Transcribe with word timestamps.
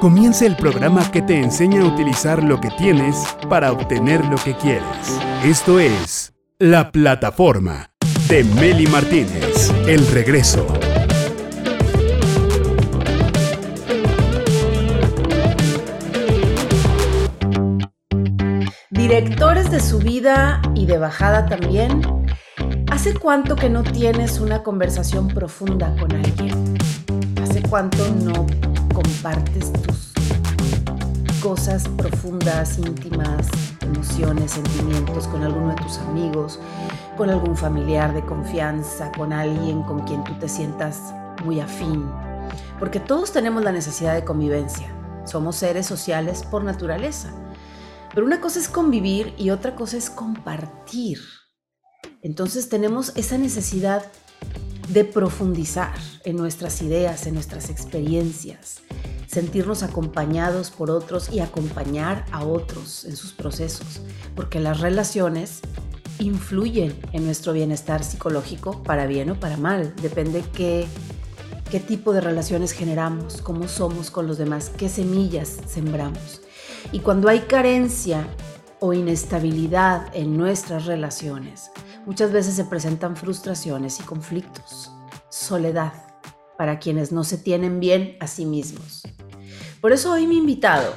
Comienza 0.00 0.46
el 0.46 0.54
programa 0.54 1.10
que 1.10 1.22
te 1.22 1.40
enseña 1.40 1.82
a 1.82 1.84
utilizar 1.84 2.44
lo 2.44 2.60
que 2.60 2.70
tienes 2.70 3.16
para 3.48 3.72
obtener 3.72 4.24
lo 4.26 4.36
que 4.36 4.54
quieres. 4.54 4.84
Esto 5.44 5.80
es 5.80 6.34
La 6.60 6.92
Plataforma 6.92 7.90
de 8.28 8.44
Meli 8.44 8.86
Martínez. 8.86 9.72
El 9.86 10.06
regreso. 10.06 10.66
Directores 18.90 19.70
de 19.70 19.80
subida 19.80 20.62
y 20.74 20.86
de 20.86 20.98
bajada 20.98 21.46
también. 21.46 22.02
¿Hace 22.90 23.14
cuánto 23.14 23.56
que 23.56 23.68
no 23.68 23.82
tienes 23.82 24.38
una 24.38 24.62
conversación 24.62 25.26
profunda 25.26 25.96
con 25.98 26.12
alguien? 26.12 26.78
¿Hace 27.42 27.62
cuánto 27.62 28.08
no 28.14 28.46
compartes 28.98 29.72
tus 29.72 30.12
cosas 31.40 31.86
profundas, 31.96 32.78
íntimas, 32.78 33.46
emociones, 33.80 34.50
sentimientos 34.50 35.28
con 35.28 35.44
alguno 35.44 35.68
de 35.68 35.76
tus 35.76 35.98
amigos, 35.98 36.58
con 37.16 37.30
algún 37.30 37.56
familiar 37.56 38.12
de 38.12 38.24
confianza, 38.24 39.12
con 39.12 39.32
alguien 39.32 39.82
con 39.84 40.00
quien 40.00 40.24
tú 40.24 40.36
te 40.40 40.48
sientas 40.48 41.14
muy 41.44 41.60
afín? 41.60 42.10
Porque 42.80 42.98
todos 42.98 43.30
tenemos 43.30 43.62
la 43.62 43.70
necesidad 43.70 44.14
de 44.14 44.24
convivencia. 44.24 44.88
Somos 45.24 45.54
seres 45.54 45.86
sociales 45.86 46.42
por 46.42 46.64
naturaleza. 46.64 47.30
Pero 48.12 48.26
una 48.26 48.40
cosa 48.40 48.58
es 48.58 48.68
convivir 48.68 49.32
y 49.38 49.50
otra 49.50 49.76
cosa 49.76 49.96
es 49.96 50.10
compartir. 50.10 51.20
Entonces 52.20 52.68
tenemos 52.68 53.12
esa 53.14 53.38
necesidad 53.38 54.02
de 54.88 55.04
profundizar 55.04 55.94
en 56.24 56.36
nuestras 56.36 56.80
ideas, 56.82 57.26
en 57.26 57.34
nuestras 57.34 57.68
experiencias, 57.68 58.80
sentirnos 59.26 59.82
acompañados 59.82 60.70
por 60.70 60.90
otros 60.90 61.30
y 61.30 61.40
acompañar 61.40 62.24
a 62.32 62.44
otros 62.44 63.04
en 63.04 63.16
sus 63.16 63.32
procesos, 63.32 64.00
porque 64.34 64.60
las 64.60 64.80
relaciones 64.80 65.60
influyen 66.18 66.98
en 67.12 67.24
nuestro 67.24 67.52
bienestar 67.52 68.02
psicológico 68.02 68.82
para 68.82 69.06
bien 69.06 69.30
o 69.30 69.38
para 69.38 69.56
mal, 69.56 69.94
depende 70.00 70.42
qué, 70.54 70.86
qué 71.70 71.80
tipo 71.80 72.12
de 72.12 72.22
relaciones 72.22 72.72
generamos, 72.72 73.42
cómo 73.42 73.68
somos 73.68 74.10
con 74.10 74.26
los 74.26 74.38
demás, 74.38 74.70
qué 74.76 74.88
semillas 74.88 75.58
sembramos. 75.66 76.40
Y 76.92 77.00
cuando 77.00 77.28
hay 77.28 77.40
carencia 77.40 78.26
o 78.80 78.94
inestabilidad 78.94 80.06
en 80.14 80.36
nuestras 80.36 80.86
relaciones, 80.86 81.70
muchas 82.08 82.32
veces 82.32 82.54
se 82.54 82.64
presentan 82.64 83.16
frustraciones 83.16 84.00
y 84.00 84.02
conflictos, 84.02 84.90
soledad 85.28 85.92
para 86.56 86.78
quienes 86.78 87.12
no 87.12 87.22
se 87.22 87.36
tienen 87.36 87.80
bien 87.80 88.16
a 88.18 88.26
sí 88.26 88.46
mismos. 88.46 89.02
Por 89.82 89.92
eso 89.92 90.12
hoy 90.12 90.26
mi 90.26 90.38
invitado 90.38 90.94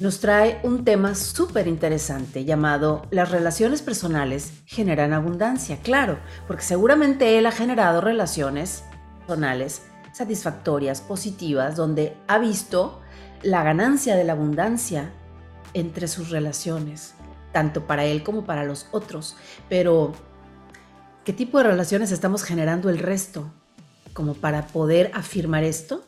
nos 0.00 0.18
trae 0.18 0.58
un 0.64 0.84
tema 0.84 1.14
súper 1.14 1.68
interesante 1.68 2.44
llamado 2.44 3.02
Las 3.12 3.30
relaciones 3.30 3.80
personales 3.80 4.54
generan 4.66 5.12
abundancia. 5.12 5.78
Claro, 5.84 6.18
porque 6.48 6.64
seguramente 6.64 7.38
él 7.38 7.46
ha 7.46 7.52
generado 7.52 8.00
relaciones 8.00 8.82
personales 9.20 9.82
satisfactorias, 10.10 11.00
positivas, 11.00 11.76
donde 11.76 12.16
ha 12.26 12.38
visto 12.38 13.02
la 13.42 13.62
ganancia 13.62 14.16
de 14.16 14.24
la 14.24 14.32
abundancia 14.32 15.12
entre 15.74 16.08
sus 16.08 16.30
relaciones, 16.30 17.14
tanto 17.52 17.86
para 17.86 18.04
él 18.04 18.22
como 18.22 18.44
para 18.44 18.64
los 18.64 18.88
otros. 18.92 19.36
Pero, 19.68 20.12
¿qué 21.24 21.32
tipo 21.32 21.58
de 21.58 21.64
relaciones 21.64 22.12
estamos 22.12 22.42
generando 22.42 22.90
el 22.90 22.98
resto 22.98 23.50
como 24.12 24.34
para 24.34 24.66
poder 24.66 25.10
afirmar 25.14 25.64
esto? 25.64 26.04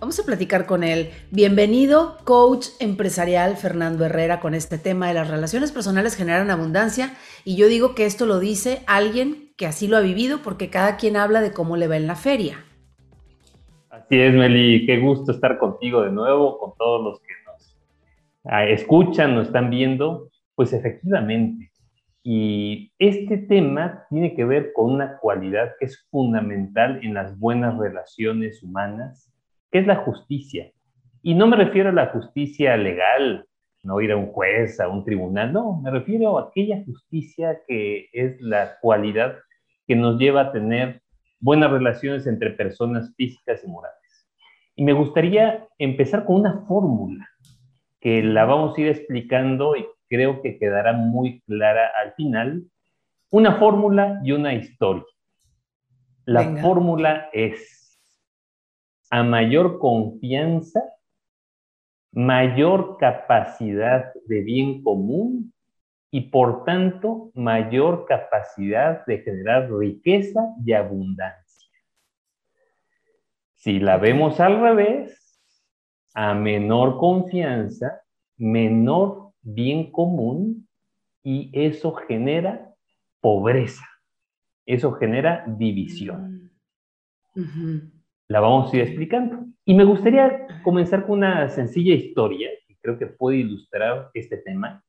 Vamos 0.00 0.18
a 0.20 0.24
platicar 0.24 0.66
con 0.66 0.84
él. 0.84 1.10
Bienvenido, 1.30 2.18
coach 2.24 2.66
empresarial 2.78 3.56
Fernando 3.56 4.04
Herrera, 4.04 4.38
con 4.38 4.52
este 4.52 4.76
tema 4.76 5.08
de 5.08 5.14
las 5.14 5.28
relaciones 5.30 5.72
personales 5.72 6.14
generan 6.14 6.50
abundancia. 6.50 7.14
Y 7.44 7.56
yo 7.56 7.68
digo 7.68 7.94
que 7.94 8.04
esto 8.04 8.26
lo 8.26 8.38
dice 8.38 8.82
alguien 8.86 9.54
que 9.56 9.66
así 9.66 9.86
lo 9.86 9.96
ha 9.96 10.00
vivido 10.00 10.40
porque 10.42 10.68
cada 10.68 10.96
quien 10.96 11.16
habla 11.16 11.40
de 11.40 11.52
cómo 11.52 11.76
le 11.76 11.88
va 11.88 11.96
en 11.96 12.06
la 12.06 12.16
feria. 12.16 12.64
Así 13.88 14.20
es, 14.20 14.34
Meli, 14.34 14.84
qué 14.84 14.98
gusto 14.98 15.32
estar 15.32 15.56
contigo 15.58 16.02
de 16.02 16.10
nuevo, 16.10 16.58
con 16.58 16.74
todos 16.76 17.02
los 17.02 17.20
que 17.20 17.32
nos 17.46 17.78
ah, 18.44 18.66
escuchan, 18.66 19.34
nos 19.34 19.46
están 19.46 19.70
viendo. 19.70 20.28
Pues 20.54 20.72
efectivamente, 20.72 21.72
y 22.26 22.90
este 22.98 23.36
tema 23.36 24.06
tiene 24.08 24.34
que 24.34 24.46
ver 24.46 24.72
con 24.72 24.92
una 24.94 25.18
cualidad 25.18 25.72
que 25.78 25.84
es 25.84 26.08
fundamental 26.10 26.98
en 27.02 27.12
las 27.12 27.38
buenas 27.38 27.76
relaciones 27.76 28.62
humanas, 28.62 29.30
que 29.70 29.80
es 29.80 29.86
la 29.86 29.96
justicia. 29.96 30.72
Y 31.22 31.34
no 31.34 31.46
me 31.46 31.56
refiero 31.56 31.90
a 31.90 31.92
la 31.92 32.06
justicia 32.06 32.78
legal, 32.78 33.46
no 33.82 34.00
ir 34.00 34.12
a 34.12 34.16
un 34.16 34.28
juez, 34.28 34.80
a 34.80 34.88
un 34.88 35.04
tribunal, 35.04 35.52
no, 35.52 35.82
me 35.82 35.90
refiero 35.90 36.38
a 36.38 36.48
aquella 36.48 36.82
justicia 36.86 37.60
que 37.68 38.08
es 38.14 38.40
la 38.40 38.78
cualidad 38.80 39.36
que 39.86 39.94
nos 39.94 40.18
lleva 40.18 40.40
a 40.40 40.52
tener 40.52 41.02
buenas 41.40 41.70
relaciones 41.70 42.26
entre 42.26 42.52
personas 42.52 43.14
físicas 43.16 43.62
y 43.64 43.68
morales. 43.68 44.30
Y 44.76 44.82
me 44.82 44.94
gustaría 44.94 45.68
empezar 45.78 46.24
con 46.24 46.36
una 46.36 46.64
fórmula 46.66 47.28
que 48.00 48.22
la 48.22 48.46
vamos 48.46 48.76
a 48.76 48.80
ir 48.80 48.88
explicando 48.88 49.76
y 49.76 49.86
creo 50.14 50.40
que 50.42 50.58
quedará 50.58 50.92
muy 50.92 51.40
clara 51.42 51.90
al 52.00 52.14
final. 52.14 52.64
Una 53.30 53.56
fórmula 53.56 54.20
y 54.22 54.32
una 54.32 54.54
historia. 54.54 55.04
La 56.24 56.56
fórmula 56.56 57.28
es, 57.32 58.00
a 59.10 59.22
mayor 59.22 59.78
confianza, 59.78 60.82
mayor 62.12 62.96
capacidad 62.98 64.12
de 64.26 64.40
bien 64.40 64.82
común 64.82 65.52
y 66.10 66.22
por 66.30 66.64
tanto 66.64 67.30
mayor 67.34 68.06
capacidad 68.06 69.04
de 69.04 69.18
generar 69.18 69.70
riqueza 69.70 70.40
y 70.64 70.72
abundancia. 70.72 71.44
Si 73.54 73.80
la 73.80 73.96
vemos 73.96 74.40
al 74.40 74.60
revés, 74.60 75.24
a 76.14 76.34
menor 76.34 76.98
confianza, 76.98 78.00
menor 78.36 79.23
bien 79.44 79.92
común 79.92 80.66
y 81.22 81.50
eso 81.52 81.92
genera 81.92 82.74
pobreza, 83.20 83.84
eso 84.66 84.92
genera 84.92 85.44
división. 85.46 86.50
Mm. 87.34 87.92
La 88.28 88.40
vamos 88.40 88.72
a 88.72 88.76
ir 88.76 88.82
explicando. 88.82 89.46
Y 89.64 89.74
me 89.74 89.84
gustaría 89.84 90.46
comenzar 90.62 91.06
con 91.06 91.18
una 91.18 91.48
sencilla 91.48 91.94
historia 91.94 92.50
que 92.66 92.76
creo 92.80 92.98
que 92.98 93.06
puede 93.06 93.38
ilustrar 93.38 94.10
este 94.14 94.38
tema 94.38 94.84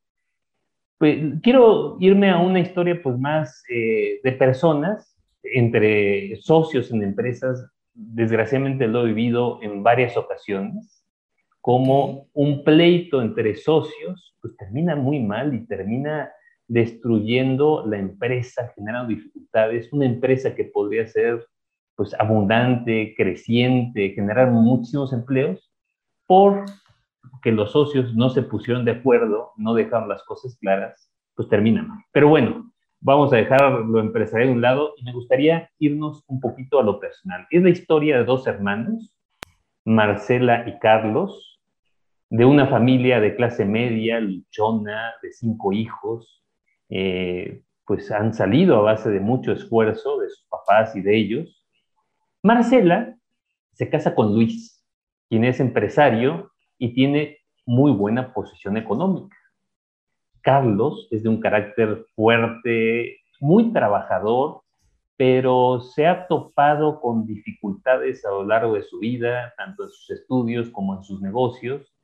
pues, 0.98 1.20
quiero 1.44 1.98
irme 2.00 2.30
a 2.30 2.40
una 2.40 2.60
historia 2.60 3.00
pues 3.02 3.18
más 3.18 3.64
eh, 3.70 4.20
de 4.24 4.32
personas, 4.32 5.16
entre 5.44 6.36
socios 6.38 6.92
en 6.92 7.04
empresas, 7.04 7.70
desgraciadamente 7.94 8.88
lo 8.88 9.04
he 9.04 9.14
vivido 9.14 9.60
en 9.62 9.84
varias 9.84 10.18
ocasiones, 10.18 11.05
como 11.66 12.28
un 12.34 12.64
pleito 12.64 13.24
entre 13.24 13.56
socios 13.56 14.36
pues 14.40 14.56
termina 14.56 14.96
muy 14.96 15.20
mal 15.20 15.52
y 15.56 15.66
termina 15.66 16.32
destruyendo 16.68 17.84
la 17.88 17.98
empresa, 17.98 18.72
generando 18.76 19.16
dificultades, 19.16 19.92
una 19.92 20.06
empresa 20.06 20.54
que 20.54 20.66
podría 20.66 21.08
ser 21.08 21.44
pues 21.96 22.14
abundante, 22.20 23.16
creciente, 23.18 24.12
generar 24.12 24.52
muchísimos 24.52 25.12
empleos, 25.12 25.74
por 26.28 26.66
que 27.42 27.52
los 27.52 27.72
socios 27.72 28.14
no 28.14 28.30
se 28.30 28.44
pusieron 28.44 28.86
de 28.86 28.92
acuerdo, 28.92 29.54
no 29.58 29.74
dejaron 29.74 30.08
las 30.08 30.22
cosas 30.22 30.56
claras, 30.62 31.12
pues 31.34 31.50
termina 31.50 31.82
mal. 31.82 31.98
Pero 32.12 32.30
bueno, 32.30 32.72
vamos 33.00 33.34
a 33.34 33.38
dejar 33.38 33.72
lo 33.80 34.00
empresarial 34.00 34.50
de 34.50 34.54
un 34.54 34.62
lado 34.62 34.94
y 34.98 35.04
me 35.04 35.14
gustaría 35.14 35.68
irnos 35.80 36.24
un 36.28 36.40
poquito 36.40 36.80
a 36.80 36.84
lo 36.84 37.00
personal. 37.00 37.48
Es 37.50 37.64
la 37.64 37.72
historia 37.72 38.20
de 38.20 38.24
dos 38.24 38.46
hermanos, 38.46 39.16
Marcela 39.84 40.70
y 40.70 40.78
Carlos, 40.78 41.55
de 42.30 42.46
una 42.46 42.68
familia 42.68 43.20
de 43.20 43.36
clase 43.36 43.66
media, 43.66 44.20
luchona, 44.20 45.14
de 45.22 45.32
cinco 45.32 45.72
hijos, 45.74 46.44
eh, 46.90 47.62
pues 47.86 48.12
han 48.12 48.34
salido 48.34 48.78
a 48.78 48.82
base 48.82 49.10
de 49.10 49.20
mucho 49.20 49.52
esfuerzo 49.52 50.20
de 50.20 50.30
sus 50.30 50.46
papás 50.50 50.96
y 50.96 51.02
de 51.02 51.18
ellos. 51.18 51.66
Marcela 52.42 53.16
se 53.74 53.90
casa 53.90 54.16
con 54.16 54.34
Luis, 54.34 54.84
quien 55.30 55.44
es 55.46 55.60
empresario 55.60 56.52
y 56.78 56.94
tiene 56.94 57.38
muy 57.66 57.92
buena 57.92 58.34
posición 58.34 58.78
económica. 58.78 59.36
Carlos 60.42 61.08
es 61.12 61.24
de 61.24 61.30
un 61.30 61.40
carácter 61.40 62.06
fuerte, 62.16 63.18
muy 63.40 63.74
trabajador, 63.74 64.62
pero 65.18 65.82
se 65.82 66.08
ha 66.08 66.28
topado 66.28 67.00
con 67.02 67.26
dificultades 67.26 68.26
a 68.26 68.30
lo 68.30 68.46
largo 68.46 68.74
de 68.74 68.84
su 68.84 69.00
vida, 69.00 69.54
tanto 69.58 69.84
en 69.84 69.90
sus 69.90 70.10
estudios 70.12 70.70
como 70.70 70.96
en 70.98 71.04
sus 71.04 71.22
negocios, 71.22 71.95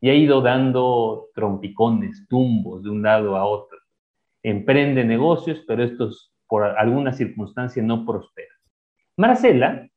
y 0.00 0.10
ha 0.10 0.14
ido 0.14 0.40
dando 0.40 1.28
trompicones, 1.34 2.26
tumbos 2.28 2.82
de 2.82 2.90
un 2.90 3.02
lado 3.02 3.36
a 3.36 3.44
otro. 3.44 3.78
Emprende 4.42 5.04
negocios, 5.04 5.64
pero 5.66 5.82
estos 5.82 6.32
por 6.46 6.64
alguna 6.64 7.12
circunstancia 7.12 7.82
no 7.82 8.06
prosperan. 8.06 8.56
Marcela 9.16 9.88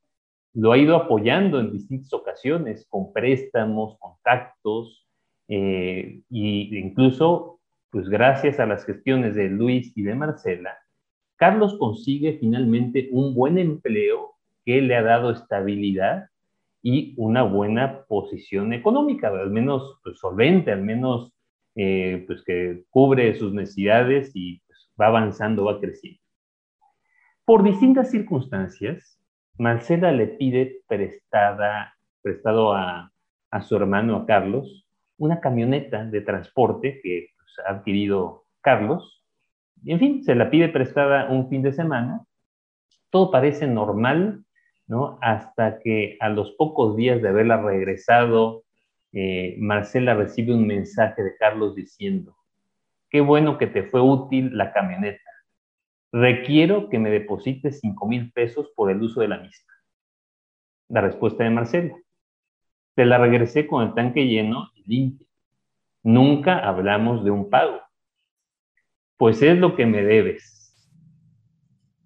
lo 0.54 0.72
ha 0.72 0.78
ido 0.78 0.96
apoyando 0.96 1.60
en 1.60 1.72
distintas 1.72 2.12
ocasiones 2.14 2.86
con 2.90 3.14
préstamos, 3.14 3.98
contactos, 4.00 5.08
e 5.48 6.22
incluso, 6.30 7.60
pues 7.90 8.10
gracias 8.10 8.60
a 8.60 8.66
las 8.66 8.86
gestiones 8.86 9.36
de 9.36 9.50
Luis 9.50 9.92
y 9.96 10.04
de 10.04 10.16
Marcela, 10.16 10.78
Carlos 11.36 11.78
consigue 11.78 12.38
finalmente 12.40 13.10
un 13.12 13.34
buen 13.34 13.58
empleo 13.58 14.36
que 14.66 14.82
le 14.82 14.96
ha 14.96 15.02
dado 15.02 15.32
estabilidad 15.32 16.31
y 16.82 17.14
una 17.18 17.44
buena 17.44 18.04
posición 18.06 18.74
económica, 18.74 19.28
al 19.28 19.52
menos 19.52 20.00
pues, 20.04 20.18
solvente, 20.20 20.72
al 20.72 20.82
menos 20.82 21.34
eh, 21.76 22.24
pues 22.28 22.44
que 22.44 22.84
cubre 22.90 23.36
sus 23.36 23.54
necesidades 23.54 24.32
y 24.34 24.62
pues, 24.68 24.92
va 25.00 25.08
avanzando, 25.08 25.66
va 25.66 25.80
creciendo. 25.80 26.20
Por 27.46 27.64
distintas 27.64 28.10
circunstancias, 28.10 29.20
Marcela 29.58 30.12
le 30.12 30.28
pide 30.28 30.82
prestada, 30.88 31.94
prestado 32.22 32.74
a, 32.74 33.12
a 33.52 33.62
su 33.62 33.76
hermano, 33.76 34.16
a 34.16 34.26
Carlos, 34.26 34.88
una 35.18 35.40
camioneta 35.40 36.06
de 36.06 36.22
transporte 36.22 37.00
que 37.04 37.30
pues, 37.38 37.68
ha 37.68 37.72
adquirido 37.72 38.46
Carlos. 38.62 39.24
En 39.86 40.00
fin, 40.00 40.24
se 40.24 40.36
la 40.36 40.50
pide 40.50 40.70
prestada 40.70 41.30
un 41.30 41.48
fin 41.50 41.62
de 41.62 41.74
semana. 41.74 42.22
Todo 43.12 43.30
parece 43.30 43.68
normal 43.68 44.44
Hasta 45.22 45.80
que 45.80 46.18
a 46.20 46.30
los 46.30 46.52
pocos 46.52 46.96
días 46.96 47.22
de 47.22 47.30
haberla 47.30 47.62
regresado, 47.62 48.64
eh, 49.14 49.56
Marcela 49.58 50.14
recibe 50.14 50.54
un 50.54 50.68
mensaje 50.68 51.24
de 51.24 51.36
Carlos 51.38 51.76
diciendo, 51.76 52.36
qué 53.10 53.22
bueno 53.22 53.58
que 53.58 53.68
te 53.68 53.84
fue 53.84 54.02
útil 54.02 54.58
la 54.58 54.74
camioneta. 54.74 55.22
Requiero 56.12 56.90
que 56.90 57.00
me 57.00 57.10
deposites 57.10 57.80
5 57.80 58.08
mil 58.08 58.32
pesos 58.34 58.72
por 58.76 58.92
el 58.92 59.02
uso 59.02 59.22
de 59.22 59.30
la 59.30 59.38
misma. 59.38 59.74
La 60.90 61.02
respuesta 61.02 61.46
de 61.46 61.52
Marcela. 61.52 61.96
Te 62.96 63.06
la 63.06 63.18
regresé 63.18 63.68
con 63.68 63.88
el 63.88 63.94
tanque 63.94 64.28
lleno 64.28 64.72
y 64.76 64.84
limpio. 64.84 65.28
Nunca 66.04 66.60
hablamos 66.60 67.24
de 67.24 67.32
un 67.32 67.50
pago. 67.50 67.80
Pues 69.16 69.42
es 69.42 69.58
lo 69.58 69.76
que 69.76 69.86
me 69.86 70.04
debes. 70.04 70.60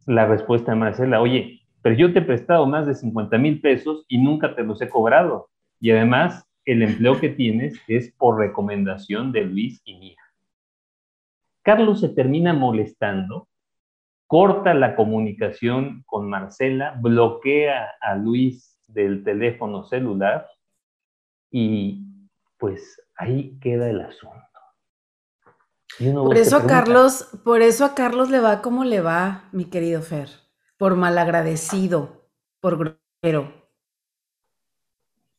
La 0.05 0.27
respuesta 0.27 0.73
de 0.73 0.77
Marcela, 0.77 1.19
oye, 1.19 1.64
pero 1.85 1.97
yo 1.97 2.11
te 2.11 2.17
he 2.17 2.23
prestado 2.23 2.65
más 2.65 2.87
de 2.87 2.95
50 2.95 3.37
mil 3.37 3.61
pesos 3.61 4.05
y 4.07 4.17
nunca 4.17 4.55
te 4.55 4.63
los 4.63 4.81
he 4.81 4.89
cobrado. 4.89 5.51
Y 5.79 5.91
además, 5.91 6.43
el 6.65 6.81
empleo 6.81 7.19
que 7.19 7.29
tienes 7.29 7.79
es 7.87 8.11
por 8.13 8.39
recomendación 8.39 9.31
de 9.31 9.41
Luis 9.43 9.83
y 9.85 9.99
mía. 9.99 10.17
Carlos 11.61 12.01
se 12.01 12.09
termina 12.09 12.53
molestando, 12.53 13.47
corta 14.25 14.73
la 14.73 14.95
comunicación 14.95 16.01
con 16.07 16.27
Marcela, 16.27 16.97
bloquea 16.99 17.91
a 18.01 18.15
Luis 18.15 18.79
del 18.87 19.23
teléfono 19.23 19.83
celular 19.83 20.47
y 21.51 22.03
pues 22.57 22.99
ahí 23.15 23.59
queda 23.59 23.91
el 23.91 24.01
asunto. 24.01 24.41
Por 25.99 26.35
eso 26.35 26.57
a 26.57 26.65
Carlos, 26.65 27.29
por 27.43 27.61
eso 27.61 27.85
a 27.85 27.93
Carlos 27.93 28.31
le 28.31 28.39
va 28.39 28.63
como 28.63 28.85
le 28.85 29.01
va, 29.01 29.49
mi 29.51 29.65
querido 29.65 30.01
Fer 30.01 30.44
por 30.77 30.95
malagradecido, 30.95 32.27
por 32.59 32.77
grosero. 32.77 33.51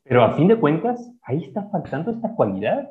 Pero 0.02 0.24
a 0.24 0.34
fin 0.34 0.48
de 0.48 0.58
cuentas, 0.58 1.10
ahí 1.22 1.44
está 1.44 1.68
faltando 1.70 2.10
esta 2.10 2.34
cualidad. 2.34 2.90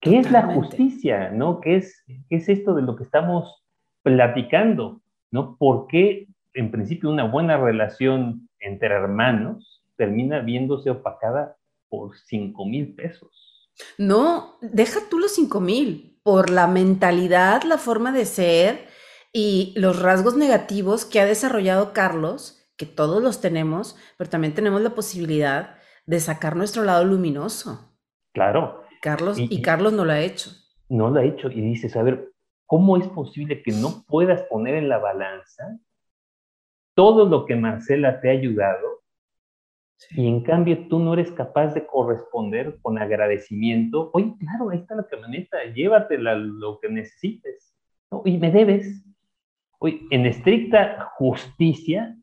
¿Qué 0.00 0.18
es 0.18 0.30
la 0.30 0.42
justicia? 0.54 1.30
¿no? 1.30 1.60
¿Qué 1.60 1.76
es, 1.76 2.04
es 2.28 2.48
esto 2.48 2.74
de 2.74 2.82
lo 2.82 2.94
que 2.94 3.04
estamos 3.04 3.64
platicando? 4.02 5.00
¿no? 5.30 5.56
¿Por 5.56 5.86
qué, 5.86 6.28
en 6.52 6.70
principio, 6.70 7.10
una 7.10 7.24
buena 7.24 7.56
relación 7.56 8.48
entre 8.60 8.94
hermanos 8.94 9.82
termina 9.96 10.40
viéndose 10.40 10.90
opacada 10.90 11.56
por 11.88 12.16
5 12.16 12.66
mil 12.66 12.94
pesos? 12.94 13.70
No, 13.98 14.56
deja 14.60 15.00
tú 15.10 15.18
los 15.18 15.34
5 15.34 15.60
mil, 15.60 16.18
por 16.22 16.50
la 16.50 16.66
mentalidad, 16.66 17.62
la 17.62 17.78
forma 17.78 18.12
de 18.12 18.24
ser, 18.24 18.86
y 19.36 19.74
los 19.76 20.00
rasgos 20.00 20.36
negativos 20.36 21.04
que 21.04 21.18
ha 21.20 21.26
desarrollado 21.26 21.92
Carlos, 21.92 22.70
que 22.76 22.86
todos 22.86 23.20
los 23.20 23.40
tenemos, 23.40 23.98
pero 24.16 24.30
también 24.30 24.54
tenemos 24.54 24.80
la 24.80 24.94
posibilidad 24.94 25.74
de 26.06 26.20
sacar 26.20 26.54
nuestro 26.54 26.84
lado 26.84 27.04
luminoso. 27.04 27.98
Claro. 28.32 28.84
Carlos, 29.02 29.36
y, 29.38 29.60
Carlos 29.60 29.92
no 29.92 30.04
lo 30.04 30.12
ha 30.12 30.20
hecho. 30.20 30.50
No 30.88 31.10
lo 31.10 31.18
ha 31.18 31.24
hecho. 31.24 31.50
Y 31.50 31.60
dices, 31.60 31.96
a 31.96 32.04
ver, 32.04 32.32
¿cómo 32.64 32.96
es 32.96 33.08
posible 33.08 33.60
que 33.60 33.72
no 33.72 34.04
puedas 34.06 34.42
poner 34.42 34.76
en 34.76 34.88
la 34.88 34.98
balanza 34.98 35.78
todo 36.94 37.28
lo 37.28 37.44
que 37.44 37.56
Marcela 37.56 38.20
te 38.20 38.28
ha 38.28 38.32
ayudado 38.32 39.02
y 40.10 40.28
en 40.28 40.42
cambio 40.42 40.86
tú 40.88 41.00
no 41.00 41.14
eres 41.14 41.32
capaz 41.32 41.74
de 41.74 41.84
corresponder 41.84 42.78
con 42.82 42.98
agradecimiento? 42.98 44.10
Oye, 44.12 44.32
claro, 44.38 44.70
ahí 44.70 44.78
está 44.78 44.94
la 44.94 45.08
camioneta, 45.08 45.64
llévatela 45.74 46.36
lo 46.36 46.78
que 46.78 46.88
necesites. 46.88 47.76
Y 48.24 48.38
me 48.38 48.52
debes 48.52 49.04
en 49.86 50.26
estricta 50.26 51.12
justicia, 51.16 52.16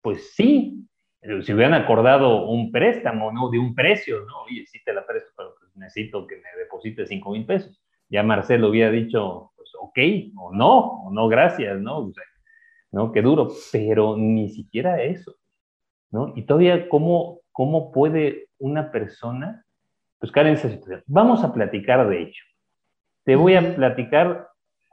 pues 0.00 0.34
sí, 0.34 0.88
si 1.42 1.52
hubieran 1.52 1.74
acordado 1.74 2.46
un 2.48 2.70
préstamo, 2.70 3.32
¿no? 3.32 3.50
De 3.50 3.58
un 3.58 3.74
precio, 3.74 4.24
¿no? 4.24 4.42
Oye, 4.42 4.64
sí 4.66 4.82
te 4.84 4.92
la 4.92 5.04
presto, 5.06 5.32
pero 5.36 5.54
pues 5.58 5.76
necesito 5.76 6.26
que 6.26 6.36
me 6.36 6.58
deposite 6.58 7.06
5 7.06 7.30
mil 7.32 7.44
pesos. 7.44 7.82
Ya 8.08 8.22
Marcelo 8.22 8.68
hubiera 8.68 8.90
dicho, 8.90 9.52
pues 9.56 9.70
ok, 9.80 9.98
o 10.36 10.54
no, 10.54 10.78
o 10.78 11.10
no, 11.10 11.28
gracias, 11.28 11.78
¿no? 11.80 12.12
¿no? 12.92 13.12
Qué 13.12 13.20
duro, 13.20 13.48
pero 13.72 14.16
ni 14.16 14.48
siquiera 14.48 15.02
eso, 15.02 15.34
¿no? 16.10 16.32
Y 16.36 16.42
todavía, 16.42 16.88
¿cómo, 16.88 17.40
cómo 17.52 17.92
puede 17.92 18.48
una 18.58 18.90
persona 18.90 19.64
buscar 20.20 20.46
en 20.46 20.54
esa 20.54 20.70
situación? 20.70 21.02
Vamos 21.06 21.44
a 21.44 21.52
platicar 21.52 22.08
de 22.08 22.22
ello. 22.22 22.42
Te 23.24 23.36
voy 23.36 23.56
a 23.56 23.74
platicar 23.74 24.48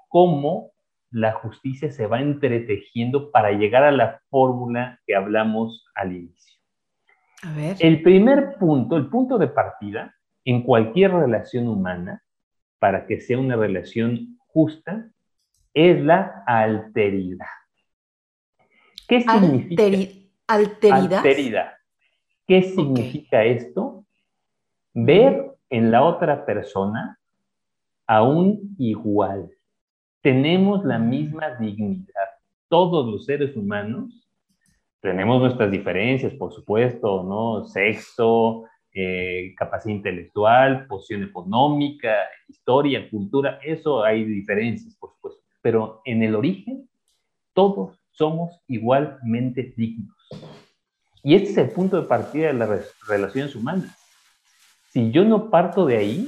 cómo 0.09 0.71
la 1.15 1.31
justicia 1.31 1.89
se 1.89 2.07
va 2.07 2.19
entretejiendo 2.19 3.31
para 3.31 3.51
llegar 3.53 3.83
a 3.83 3.91
la 3.93 4.21
fórmula 4.29 4.99
que 5.07 5.15
hablamos 5.15 5.85
al 5.95 6.11
inicio. 6.11 6.59
A 7.41 7.53
ver. 7.53 7.77
El 7.79 8.03
primer 8.03 8.57
punto, 8.59 8.97
el 8.97 9.07
punto 9.07 9.37
de 9.37 9.47
partida 9.47 10.13
en 10.43 10.63
cualquier 10.63 11.13
relación 11.13 11.69
humana, 11.69 12.21
para 12.79 13.07
que 13.07 13.21
sea 13.21 13.39
una 13.39 13.55
relación 13.55 14.37
justa, 14.47 15.09
es 15.73 16.03
la 16.03 16.43
alteridad. 16.45 17.47
¿Qué 19.07 19.21
significa? 19.21 19.83
alteridad. 20.47 21.13
Alteridad. 21.13 21.73
¿Qué 22.45 22.61
significa 22.61 23.45
esto? 23.45 24.05
Ver 24.93 25.49
en 25.69 25.91
la 25.91 26.03
otra 26.03 26.45
persona 26.45 27.17
a 28.05 28.21
un 28.21 28.75
igual 28.77 29.54
tenemos 30.25 30.83
la 30.83 30.97
misma 30.97 31.51
dignidad. 31.59 32.29
Todos 32.67 33.05
los 33.05 33.25
seres 33.25 33.55
humanos 33.55 34.27
tenemos 34.99 35.39
nuestras 35.39 35.69
diferencias, 35.69 36.33
por 36.33 36.51
supuesto, 36.51 37.21
¿no? 37.21 37.63
Sexo, 37.67 38.63
eh, 38.91 39.53
capacidad 39.55 39.93
intelectual, 39.93 40.87
posición 40.87 41.25
económica, 41.25 42.15
historia, 42.47 43.07
cultura, 43.07 43.59
eso 43.63 44.03
hay 44.03 44.23
diferencias, 44.23 44.95
por 44.95 45.11
supuesto. 45.11 45.43
Pero 45.61 46.01
en 46.05 46.23
el 46.23 46.33
origen, 46.33 46.89
todos 47.53 48.01
somos 48.09 48.59
igualmente 48.67 49.75
dignos. 49.77 50.17
Y 51.21 51.35
este 51.35 51.51
es 51.51 51.57
el 51.59 51.69
punto 51.69 52.01
de 52.01 52.07
partida 52.07 52.47
de 52.47 52.53
las 52.53 52.95
relaciones 53.07 53.55
humanas. 53.55 53.95
Si 54.89 55.11
yo 55.11 55.23
no 55.23 55.51
parto 55.51 55.85
de 55.85 55.97
ahí, 55.97 56.27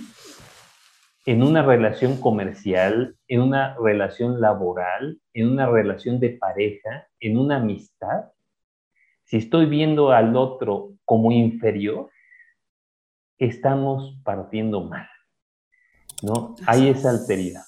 en 1.28 1.44
una 1.44 1.62
relación 1.62 2.22
comercial, 2.22 3.18
en 3.28 3.42
una 3.42 3.76
relación 3.76 4.40
laboral, 4.40 5.20
en 5.34 5.50
una 5.50 5.68
relación 5.68 6.22
de 6.22 6.30
pareja, 6.30 7.10
en 7.20 7.38
una 7.38 7.58
amistad, 7.58 8.32
si 9.26 9.36
estoy 9.36 9.66
viendo 9.66 10.12
al 10.12 10.38
otro 10.38 10.94
como 11.04 11.34
inferior, 11.34 12.10
estamos 13.38 14.18
partiendo 14.24 14.86
mal. 14.86 15.06
¿no? 16.24 16.56
Hay 16.66 16.88
esa 16.88 17.10
alteridad. 17.10 17.66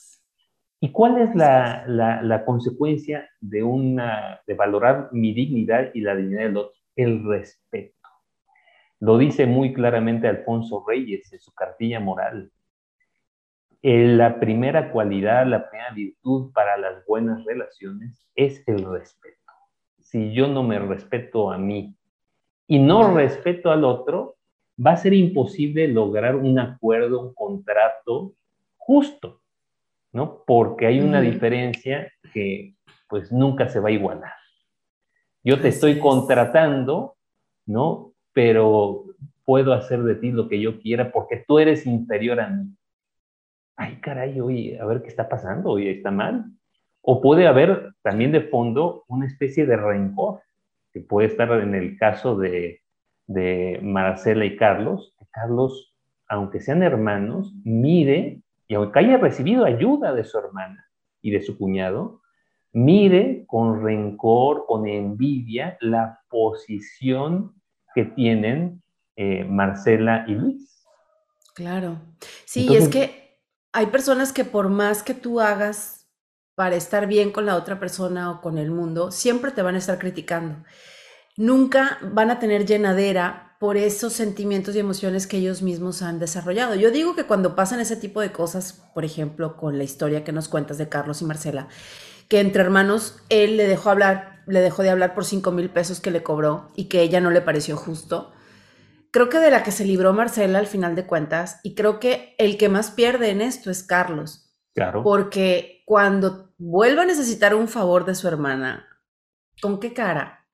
¿Y 0.80 0.94
cuál 0.94 1.18
es 1.18 1.36
la, 1.36 1.84
la, 1.86 2.46
consecuencia 2.46 3.30
de, 3.42 3.62
una, 3.62 4.40
de 4.48 4.54
valorar 4.54 5.10
mi 5.12 5.34
dignidad 5.34 5.90
y 5.94 6.00
la 6.00 6.16
dignidad 6.16 6.44
del 6.44 6.58
otro? 6.58 6.80
El 6.96 7.26
respeto. 7.26 8.08
Lo 9.02 9.18
dice 9.18 9.46
muy 9.46 9.74
claramente 9.74 10.30
Alfonso 10.30 10.86
Reyes 10.88 11.34
en 11.34 11.42
su 11.42 11.54
cartilla 11.54 12.00
moral 12.00 12.50
la 13.82 14.40
primera 14.40 14.92
cualidad, 14.92 15.46
la 15.48 15.70
primera 15.70 15.92
virtud 15.92 16.52
para 16.54 16.78
las 16.78 17.06
buenas 17.06 17.44
relaciones 17.46 18.28
es 18.36 18.62
el 18.68 18.84
respeto. 18.86 19.38
Si 20.00 20.34
yo 20.34 20.48
no 20.48 20.64
me 20.64 20.80
respeto 20.80 21.52
a 21.52 21.58
mí 21.58 21.96
y 22.68 22.80
no 22.80 23.16
respeto 23.16 23.72
al 23.72 23.84
otro, 23.84 24.36
va 24.86 24.92
a 24.92 24.98
ser 24.98 25.14
imposible 25.14 25.88
lograr 25.88 26.36
un 26.36 26.60
acuerdo, 26.60 27.22
un 27.22 27.34
contrato 27.34 28.34
justo, 28.78 29.42
¿no? 30.12 30.44
Porque 30.46 30.86
hay 30.86 31.00
una 31.00 31.22
diferencia 31.22 32.12
que 32.34 32.76
pues 33.08 33.32
nunca 33.32 33.70
se 33.70 33.80
va 33.80 33.90
a 33.90 33.94
igualar. 33.94 34.34
Yo 35.44 35.60
te 35.60 35.70
estoy 35.70 36.00
contratando, 36.00 37.16
¿no? 37.66 38.14
Pero 38.34 39.06
puedo 39.46 39.74
hacer 39.74 40.04
de 40.04 40.16
ti 40.16 40.32
lo 40.32 40.48
que 40.48 40.60
yo 40.60 40.80
quiera 40.80 41.12
porque 41.12 41.44
tú 41.48 41.60
eres 41.60 41.86
inferior 41.86 42.40
a 42.40 42.50
mí. 42.50 42.70
Ay, 43.80 44.02
caray, 44.02 44.42
oye, 44.42 44.78
a 44.78 44.86
ver 44.86 45.02
qué 45.02 45.08
está 45.08 45.30
pasando, 45.30 45.70
oye, 45.70 45.92
está 45.92 46.12
mal. 46.12 46.52
O 47.02 47.22
puede 47.22 47.48
haber 47.48 47.94
también 48.02 48.34
de 48.34 48.42
fondo 48.42 49.06
una 49.08 49.26
especie 49.26 49.66
de 49.66 49.78
rencor, 49.78 50.42
que 50.92 51.00
puede 51.00 51.30
estar 51.30 51.50
en 51.54 51.74
el 51.74 51.98
caso 51.98 52.36
de, 52.36 52.82
de 53.26 53.80
Marcela 53.82 54.44
y 54.44 54.58
Carlos. 54.58 55.16
Carlos, 55.32 55.96
aunque 56.28 56.60
sean 56.60 56.84
hermanos, 56.84 57.54
mire, 57.64 58.42
y 58.68 58.76
aunque 58.76 59.00
haya 59.00 59.18
recibido 59.18 59.64
ayuda 59.64 60.14
de 60.14 60.26
su 60.26 60.38
hermana 60.38 60.86
y 61.22 61.32
de 61.32 61.42
su 61.42 61.58
cuñado, 61.58 62.20
mire 62.74 63.46
con 63.48 63.82
rencor, 63.82 64.66
con 64.68 64.90
envidia, 64.90 65.78
la 65.80 66.20
posición 66.28 67.54
que 67.96 68.04
tienen 68.04 68.82
eh, 69.16 69.46
Marcela 69.46 70.26
y 70.28 70.36
Luis. 70.36 70.86
Claro. 71.56 71.98
Sí, 72.46 72.76
es 72.76 72.90
que 72.90 73.19
hay 73.72 73.88
personas 73.88 74.34
que 74.34 74.46
por 74.46 74.70
más 74.70 75.04
que 75.04 75.14
tú 75.14 75.40
hagas 75.40 76.08
para 76.56 76.76
estar 76.76 77.08
bien 77.08 77.32
con 77.32 77.46
la 77.46 77.56
otra 77.56 77.80
persona 77.80 78.32
o 78.32 78.42
con 78.42 78.58
el 78.58 78.72
mundo, 78.72 79.12
siempre 79.12 79.52
te 79.52 79.62
van 79.62 79.76
a 79.76 79.78
estar 79.78 79.98
criticando. 79.98 80.64
Nunca 81.38 82.00
van 82.02 82.32
a 82.32 82.40
tener 82.40 82.66
llenadera 82.66 83.56
por 83.60 83.78
esos 83.78 84.14
sentimientos 84.14 84.76
y 84.76 84.80
emociones 84.80 85.28
que 85.28 85.38
ellos 85.38 85.62
mismos 85.62 86.02
han 86.02 86.20
desarrollado. 86.20 86.76
Yo 86.76 86.92
digo 86.92 87.16
que 87.16 87.26
cuando 87.26 87.56
pasan 87.56 87.80
ese 87.80 87.96
tipo 87.96 88.22
de 88.22 88.32
cosas, 88.32 88.74
por 88.94 89.06
ejemplo, 89.06 89.56
con 89.58 89.78
la 89.78 89.84
historia 89.84 90.24
que 90.24 90.32
nos 90.32 90.48
cuentas 90.48 90.78
de 90.78 90.90
Carlos 90.90 91.22
y 91.22 91.26
Marcela, 91.26 91.68
que 92.30 92.40
entre 92.40 92.62
hermanos 92.62 93.18
él 93.30 93.58
le 93.58 93.68
dejó 93.68 93.90
hablar, 93.90 94.44
le 94.48 94.62
dejó 94.62 94.84
de 94.84 94.90
hablar 94.90 95.14
por 95.14 95.26
5 95.26 95.52
mil 95.52 95.70
pesos 95.70 96.00
que 96.00 96.12
le 96.12 96.24
cobró 96.24 96.70
y 96.76 96.86
que 96.86 97.02
ella 97.02 97.22
no 97.22 97.32
le 97.32 97.42
pareció 97.42 97.76
justo. 97.76 98.32
Creo 99.12 99.30
que 99.30 99.40
de 99.40 99.52
la 99.52 99.64
que 99.64 99.72
se 99.72 99.86
libró 99.86 100.14
Marcela 100.14 100.60
al 100.60 100.68
final 100.68 100.96
de 100.96 101.08
cuentas, 101.08 101.60
y 101.64 101.76
creo 101.76 102.00
que 102.00 102.36
el 102.38 102.58
que 102.58 102.70
más 102.70 102.92
pierde 102.92 103.30
en 103.30 103.42
esto 103.42 103.72
es 103.72 103.84
Carlos. 103.84 104.54
Claro. 104.74 105.04
Porque 105.04 105.84
cuando 105.86 106.54
vuelve 106.58 107.02
a 107.02 107.06
necesitar 107.06 107.56
un 107.56 107.68
favor 107.68 108.06
de 108.06 108.16
su 108.16 108.28
hermana, 108.28 108.88
¿con 109.62 109.80
qué 109.80 109.94
cara? 109.94 110.48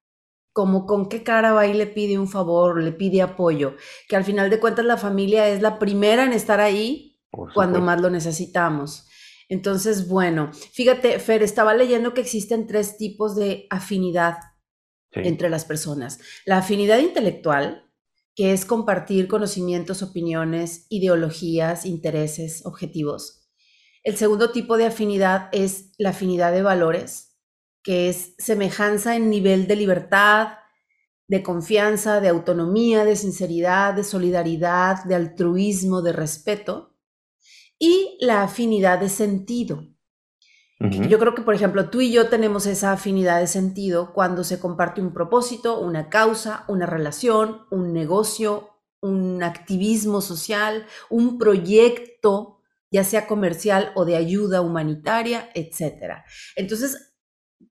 Como 0.54 0.86
con 0.86 1.10
qué 1.10 1.24
cara 1.24 1.52
va 1.52 1.68
y 1.68 1.74
le 1.74 1.88
pide 1.88 2.18
un 2.18 2.30
favor, 2.30 2.82
le 2.82 2.94
pide 2.94 3.22
apoyo, 3.22 3.76
que 4.08 4.16
al 4.16 4.24
final 4.24 4.50
de 4.50 4.60
cuentas 4.60 4.86
la 4.86 4.98
familia 4.98 5.50
es 5.50 5.62
la 5.62 5.78
primera 5.80 6.24
en 6.24 6.32
estar 6.32 6.62
ahí 6.62 7.20
cuando 7.54 7.82
más 7.82 8.00
lo 8.00 8.10
necesitamos. 8.10 9.10
Entonces, 9.50 10.08
bueno, 10.08 10.52
fíjate, 10.54 11.20
Fer, 11.20 11.44
estaba 11.44 11.74
leyendo 11.74 12.14
que 12.14 12.22
existen 12.22 12.68
tres 12.68 12.98
tipos 12.98 13.36
de 13.36 13.68
afinidad 13.70 14.38
entre 15.12 15.50
las 15.50 15.66
personas. 15.66 16.20
La 16.46 16.58
afinidad 16.58 17.00
intelectual, 17.00 17.85
que 18.36 18.52
es 18.52 18.66
compartir 18.66 19.28
conocimientos, 19.28 20.04
opiniones, 20.04 20.86
ideologías, 20.90 21.86
intereses, 21.86 22.66
objetivos. 22.66 23.48
El 24.04 24.18
segundo 24.18 24.52
tipo 24.52 24.78
de 24.78 24.86
afinidad 24.86 25.50
es 25.52 25.94
la 25.98 26.10
afinidad 26.10 26.52
de 26.52 26.62
valores, 26.62 27.38
que 27.82 28.10
es 28.10 28.36
semejanza 28.38 29.16
en 29.16 29.30
nivel 29.30 29.68
de 29.68 29.78
libertad, 29.78 30.58
de 31.28 31.42
confianza, 31.42 32.20
de 32.20 32.30
autonomía, 32.30 33.06
de 33.06 33.16
sinceridad, 33.16 33.94
de 33.94 34.04
solidaridad, 34.04 35.04
de 35.06 35.16
altruismo, 35.16 36.02
de 36.02 36.14
respeto. 36.14 36.96
Y 37.80 38.18
la 38.22 38.44
afinidad 38.44 39.00
de 39.00 39.10
sentido. 39.10 39.95
Yo 40.80 41.20
creo 41.20 41.34
que, 41.34 41.42
por 41.42 41.56
ejemplo, 41.56 41.90
tú 41.90 42.02
y 42.02 42.12
yo 42.12 42.28
tenemos 42.28 42.66
esa 42.66 42.92
afinidad 42.92 43.40
de 43.40 43.48
sentido 43.48 44.14
cuando 44.14 44.44
se 44.44 44.60
comparte 44.60 45.02
un 45.02 45.14
propósito, 45.14 45.80
una 45.80 46.10
causa, 46.10 46.66
una 46.68 46.86
relación, 46.86 47.62
un 47.72 47.94
negocio, 47.94 48.72
un 49.02 49.42
activismo 49.42 50.20
social, 50.20 50.86
un 51.10 51.38
proyecto 51.38 52.56
ya 52.92 53.04
sea 53.04 53.28
comercial 53.28 53.92
o 53.96 54.06
de 54.06 54.16
ayuda 54.16 54.62
humanitaria, 54.62 55.50
etc. 55.54 56.24
Entonces, 56.56 57.16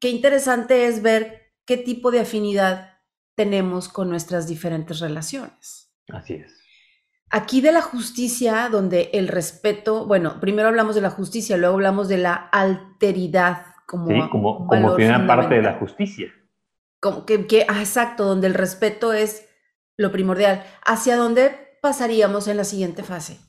qué 0.01 0.11
interesante 0.11 0.87
es 0.87 1.03
ver 1.03 1.55
qué 1.65 1.77
tipo 1.77 2.11
de 2.11 2.21
afinidad 2.21 2.99
tenemos 3.35 3.89
con 3.89 4.11
nuestras 4.11 4.47
diferentes 4.47 5.01
relaciones. 5.01 5.91
Así 6.09 6.35
es. 6.35 6.64
Aquí 7.37 7.61
de 7.61 7.73
la 7.73 7.83
justicia, 7.83 8.69
donde 8.71 9.11
el 9.13 9.27
respeto, 9.27 10.07
bueno, 10.07 10.39
primero 10.39 10.69
hablamos 10.69 10.95
de 10.95 11.01
la 11.01 11.11
justicia, 11.11 11.57
luego 11.57 11.75
hablamos 11.75 12.07
de 12.07 12.19
la 12.19 12.33
alteridad 12.33 13.75
como, 13.87 14.07
sí, 14.07 14.21
como, 14.31 14.69
como 14.69 14.95
primera 14.95 15.27
parte 15.27 15.57
de 15.57 15.63
la 15.63 15.73
justicia. 15.73 16.29
Como 17.01 17.27
que, 17.27 17.49
que 17.49 17.67
ah, 17.69 17.81
exacto, 17.81 18.25
donde 18.25 18.47
el 18.47 18.55
respeto 18.55 19.13
es 19.13 19.51
lo 19.97 20.13
primordial. 20.13 20.63
¿Hacia 20.87 21.17
dónde 21.17 21.51
pasaríamos 21.83 22.47
en 22.47 22.57
la 22.57 22.63
siguiente 22.63 23.03
fase? 23.03 23.41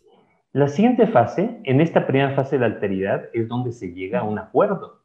La 0.52 0.68
siguiente 0.68 1.06
fase, 1.06 1.62
en 1.64 1.80
esta 1.80 2.08
primera 2.08 2.34
fase 2.34 2.56
de 2.56 2.62
la 2.62 2.74
alteridad, 2.74 3.26
es 3.34 3.48
donde 3.48 3.72
se 3.72 3.94
llega 3.94 4.22
a 4.22 4.24
un 4.24 4.40
acuerdo, 4.40 5.04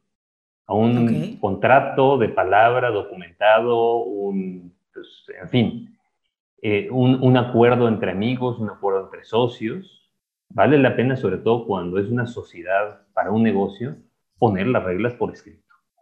a 0.65 0.73
un 0.73 1.37
contrato 1.37 2.17
de 2.17 2.29
palabra 2.29 2.89
documentado, 2.89 3.97
un, 3.97 4.73
pues, 4.91 5.07
en 5.39 5.49
fin, 5.49 5.97
eh, 6.61 6.89
un, 6.91 7.21
un 7.23 7.37
acuerdo 7.37 7.87
entre 7.87 8.11
amigos, 8.11 8.59
un 8.59 8.69
acuerdo 8.69 9.05
entre 9.05 9.23
socios. 9.23 10.09
Vale 10.49 10.77
la 10.77 10.95
pena, 10.95 11.15
sobre 11.15 11.37
todo 11.37 11.65
cuando 11.65 11.97
es 11.97 12.09
una 12.09 12.27
sociedad 12.27 13.01
para 13.13 13.31
un 13.31 13.43
negocio, 13.43 13.95
poner 14.37 14.67
las 14.67 14.83
reglas 14.83 15.13
por 15.13 15.31
escrito. 15.31 15.61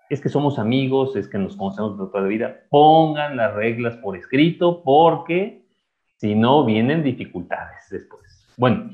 Es 0.10 0.22
que 0.22 0.30
somos 0.30 0.58
amigos, 0.58 1.16
es 1.16 1.28
que 1.28 1.38
nos 1.38 1.56
conocemos 1.56 1.98
de 1.98 2.06
toda 2.08 2.22
la 2.22 2.28
vida. 2.28 2.62
Pongan 2.70 3.38
las 3.38 3.54
reglas 3.54 3.96
por 3.98 4.18
escrito 4.18 4.82
porque 4.84 5.66
si 6.18 6.36
no 6.36 6.66
vienen 6.66 7.04
dificultades 7.04 7.88
después. 7.90 8.48
Bueno, 8.58 8.92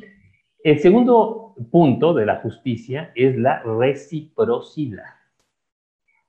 el 0.64 0.80
segundo 0.80 1.56
punto 1.72 2.14
de 2.14 2.26
la 2.26 2.38
justicia 2.38 3.12
es 3.16 3.38
la 3.38 3.64
reciprocidad. 3.64 5.16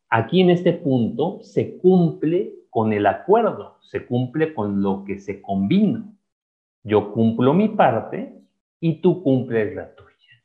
Aquí 0.08 0.40
en 0.40 0.50
este 0.50 0.72
punto 0.72 1.40
se 1.42 1.78
cumple 1.78 2.54
con 2.76 2.92
el 2.92 3.06
acuerdo, 3.06 3.78
se 3.80 4.04
cumple 4.04 4.52
con 4.52 4.82
lo 4.82 5.02
que 5.06 5.18
se 5.18 5.40
combina. 5.40 6.04
Yo 6.84 7.10
cumplo 7.14 7.54
mi 7.54 7.70
parte 7.70 8.38
y 8.80 9.00
tú 9.00 9.22
cumples 9.22 9.74
la 9.74 9.94
tuya. 9.94 10.44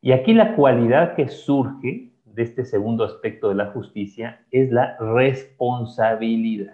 Y 0.00 0.12
aquí 0.12 0.32
la 0.32 0.56
cualidad 0.56 1.14
que 1.14 1.28
surge 1.28 2.14
de 2.24 2.42
este 2.42 2.64
segundo 2.64 3.04
aspecto 3.04 3.50
de 3.50 3.56
la 3.56 3.66
justicia 3.66 4.46
es 4.50 4.72
la 4.72 4.96
responsabilidad. 4.96 6.72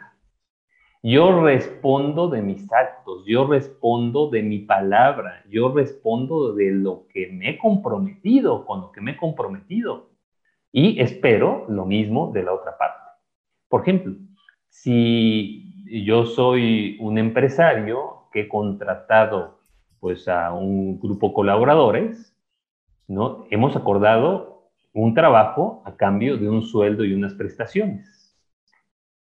Yo 1.02 1.42
respondo 1.42 2.28
de 2.28 2.40
mis 2.40 2.72
actos, 2.72 3.24
yo 3.26 3.48
respondo 3.48 4.30
de 4.30 4.44
mi 4.44 4.60
palabra, 4.60 5.42
yo 5.50 5.72
respondo 5.74 6.52
de 6.52 6.70
lo 6.70 7.08
que 7.08 7.32
me 7.32 7.50
he 7.50 7.58
comprometido, 7.58 8.64
con 8.64 8.82
lo 8.82 8.92
que 8.92 9.00
me 9.00 9.10
he 9.10 9.16
comprometido. 9.16 10.10
Y 10.70 11.00
espero 11.00 11.66
lo 11.68 11.84
mismo 11.84 12.30
de 12.32 12.44
la 12.44 12.52
otra 12.52 12.78
parte. 12.78 13.08
Por 13.68 13.82
ejemplo, 13.82 14.14
si 14.82 15.84
yo 16.06 16.24
soy 16.24 16.96
un 17.00 17.18
empresario 17.18 18.28
que 18.32 18.42
he 18.42 18.48
contratado 18.48 19.58
pues 19.98 20.28
a 20.28 20.52
un 20.52 21.00
grupo 21.00 21.32
colaboradores, 21.32 22.36
¿no? 23.08 23.46
Hemos 23.50 23.74
acordado 23.74 24.70
un 24.92 25.14
trabajo 25.14 25.82
a 25.84 25.96
cambio 25.96 26.36
de 26.36 26.48
un 26.48 26.62
sueldo 26.62 27.04
y 27.04 27.12
unas 27.12 27.34
prestaciones. 27.34 28.38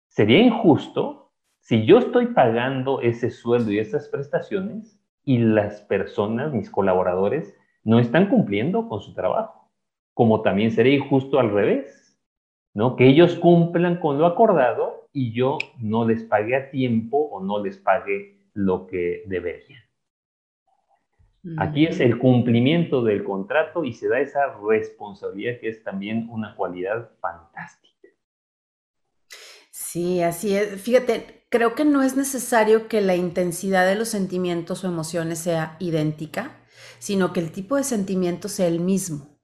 Sería 0.08 0.40
injusto 0.40 1.32
si 1.62 1.86
yo 1.86 1.98
estoy 1.98 2.28
pagando 2.28 3.02
ese 3.02 3.32
sueldo 3.32 3.72
y 3.72 3.80
esas 3.80 4.08
prestaciones 4.10 5.02
y 5.24 5.40
las 5.40 5.82
personas, 5.82 6.54
mis 6.54 6.70
colaboradores, 6.70 7.56
no 7.84 8.00
están 8.00 8.30
cumpliendo 8.30 8.88
con 8.88 9.02
su 9.02 9.14
trabajo, 9.16 9.68
como 10.14 10.42
también 10.42 10.72
sería 10.72 10.96
injusto 10.96 11.40
al 11.40 11.52
revés, 11.52 11.99
¿no? 12.74 12.96
Que 12.96 13.08
ellos 13.08 13.36
cumplan 13.36 14.00
con 14.00 14.18
lo 14.18 14.26
acordado 14.26 15.10
y 15.12 15.34
yo 15.34 15.58
no 15.80 16.08
les 16.08 16.24
pague 16.24 16.56
a 16.56 16.70
tiempo 16.70 17.18
o 17.18 17.44
no 17.44 17.64
les 17.64 17.78
pague 17.78 18.38
lo 18.54 18.88
que 18.88 19.24
deberían. 19.28 19.82
Aquí 21.58 21.86
es 21.86 22.02
el 22.02 22.20
cumplimiento 22.20 23.02
del 23.02 23.24
contrato 23.24 23.86
y 23.86 23.94
se 23.94 24.10
da 24.10 24.20
esa 24.20 24.58
responsabilidad 24.68 25.60
que 25.60 25.70
es 25.70 25.84
también 25.84 26.28
una 26.30 26.54
cualidad 26.56 27.12
fantástica. 27.22 28.10
Sí, 29.72 30.22
así 30.22 30.56
es. 30.56 30.82
Fíjate, 30.82 31.46
creo 31.50 31.76
que 31.76 31.86
no 31.86 32.04
es 32.04 32.18
necesario 32.18 32.90
que 32.90 33.00
la 33.00 33.16
intensidad 33.16 33.88
de 33.88 33.96
los 33.96 34.10
sentimientos 34.10 34.84
o 34.84 34.88
emociones 34.88 35.40
sea 35.40 35.78
idéntica, 35.80 36.58
sino 37.00 37.32
que 37.32 37.40
el 37.40 37.52
tipo 37.52 37.78
de 37.78 37.86
sentimiento 37.86 38.50
sea 38.50 38.68
el 38.68 38.82
mismo. 38.82 39.39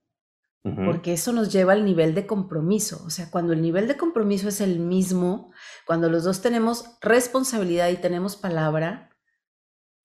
Porque 0.86 1.14
eso 1.14 1.32
nos 1.32 1.52
lleva 1.52 1.74
al 1.74 1.86
nivel 1.86 2.16
de 2.16 2.26
compromiso. 2.26 3.04
O 3.06 3.12
sea, 3.12 3.30
cuando 3.30 3.54
el 3.54 3.62
nivel 3.62 3.88
de 3.88 3.98
compromiso 3.98 4.48
es 4.48 4.62
el 4.62 4.80
mismo, 4.80 5.52
cuando 5.86 6.10
los 6.10 6.24
dos 6.24 6.42
tenemos 6.42 6.98
responsabilidad 7.02 7.90
y 7.90 7.98
tenemos 7.98 8.36
palabra, 8.36 9.16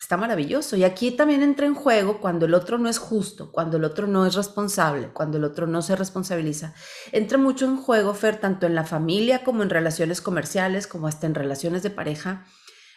Está 0.00 0.16
maravilloso. 0.16 0.76
Y 0.76 0.84
aquí 0.84 1.10
también 1.10 1.42
entra 1.42 1.66
en 1.66 1.74
juego 1.74 2.20
cuando 2.20 2.46
el 2.46 2.54
otro 2.54 2.78
no 2.78 2.88
es 2.88 2.98
justo, 2.98 3.52
cuando 3.52 3.76
el 3.76 3.84
otro 3.84 4.06
no 4.06 4.24
es 4.24 4.34
responsable, 4.34 5.10
cuando 5.12 5.36
el 5.36 5.44
otro 5.44 5.66
no 5.66 5.82
se 5.82 5.94
responsabiliza. 5.94 6.72
Entra 7.12 7.36
mucho 7.36 7.66
en 7.66 7.76
juego, 7.76 8.14
Fer, 8.14 8.40
tanto 8.40 8.66
en 8.66 8.74
la 8.74 8.84
familia 8.84 9.44
como 9.44 9.62
en 9.62 9.68
relaciones 9.68 10.22
comerciales, 10.22 10.86
como 10.86 11.06
hasta 11.06 11.26
en 11.26 11.34
relaciones 11.34 11.82
de 11.82 11.90
pareja, 11.90 12.46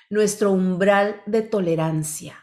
nuestro 0.09 0.51
umbral 0.51 1.21
de 1.25 1.41
tolerancia. 1.41 2.42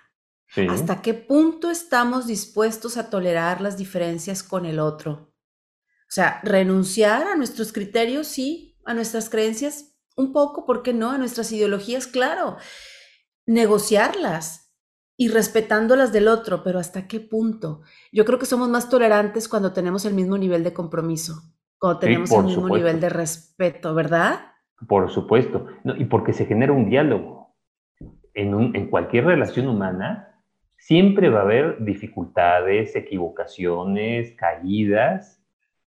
¿Hasta 0.69 1.01
qué 1.01 1.15
punto 1.15 1.71
estamos 1.71 2.27
dispuestos 2.27 2.97
a 2.97 3.09
tolerar 3.09 3.61
las 3.61 3.77
diferencias 3.77 4.43
con 4.43 4.67
el 4.67 4.81
otro? 4.81 5.33
O 6.03 6.13
sea, 6.13 6.41
renunciar 6.43 7.29
a 7.29 7.37
nuestros 7.37 7.73
criterios, 7.73 8.27
sí, 8.27 8.77
a 8.85 8.95
nuestras 8.95 9.31
creencias, 9.31 9.97
un 10.17 10.33
poco, 10.33 10.67
¿por 10.67 10.83
qué 10.83 10.93
no? 10.93 11.11
A 11.11 11.19
nuestras 11.19 11.53
ideologías, 11.53 12.07
claro 12.07 12.57
negociarlas 13.51 14.73
y 15.17 15.29
respetando 15.29 15.97
las 15.97 16.13
del 16.13 16.29
otro, 16.29 16.63
pero 16.63 16.79
¿hasta 16.79 17.09
qué 17.09 17.19
punto? 17.19 17.83
Yo 18.13 18.25
creo 18.25 18.39
que 18.39 18.47
somos 18.47 18.69
más 18.69 18.89
tolerantes 18.89 19.49
cuando 19.49 19.73
tenemos 19.73 20.05
el 20.05 20.15
mismo 20.15 20.39
nivel 20.39 20.63
de 20.63 20.73
compromiso, 20.73 21.43
cuando 21.79 21.99
tenemos 21.99 22.31
el 22.31 22.45
mismo 22.45 22.69
nivel 22.69 23.01
de 23.01 23.09
respeto, 23.09 23.93
¿verdad? 23.93 24.53
Por 24.89 25.11
supuesto, 25.11 25.67
y 25.99 26.05
porque 26.05 26.33
se 26.33 26.47
genera 26.47 26.73
un 26.73 26.89
diálogo. 26.89 27.41
En, 28.33 28.77
en 28.77 28.89
cualquier 28.89 29.25
relación 29.25 29.67
humana 29.67 30.30
siempre 30.81 31.29
va 31.29 31.41
a 31.41 31.43
haber 31.43 31.85
dificultades, 31.85 32.97
equivocaciones, 32.97 34.33
caídas, 34.33 35.41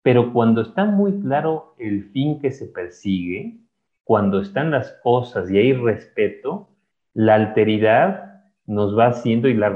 pero 0.03 0.33
cuando 0.33 0.63
está 0.63 0.87
muy 0.87 1.21
claro 1.21 1.75
el 1.79 2.05
fin 2.11 2.41
que 2.41 2.51
se 2.51 2.67
persigue, 2.67 3.59
cuando 4.03 4.41
están 4.41 4.71
las 4.71 4.91
cosas 5.03 5.51
y 5.51 5.59
hay 5.59 5.75
respeto, 5.75 6.71
la 7.13 7.35
alteridad 7.35 8.43
nos 8.67 8.99
va 8.99 9.09
haciendo 9.09 9.49
y 9.49 9.55
la, 9.55 9.69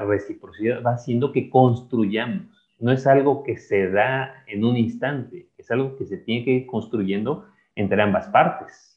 reciprocidad 0.00 0.82
va 0.82 0.94
haciendo 0.94 1.30
que 1.30 1.50
construyamos. 1.50 2.46
No 2.80 2.90
es 2.90 3.06
algo 3.06 3.42
que 3.42 3.58
se 3.58 3.90
da 3.90 4.44
en 4.46 4.64
un 4.64 4.78
instante, 4.78 5.50
es 5.58 5.70
algo 5.70 5.96
que 5.96 6.06
se 6.06 6.16
tiene 6.16 6.44
que 6.44 6.50
ir 6.52 6.66
construyendo 6.66 7.46
entre 7.74 8.00
ambas 8.00 8.28
partes. 8.28 8.93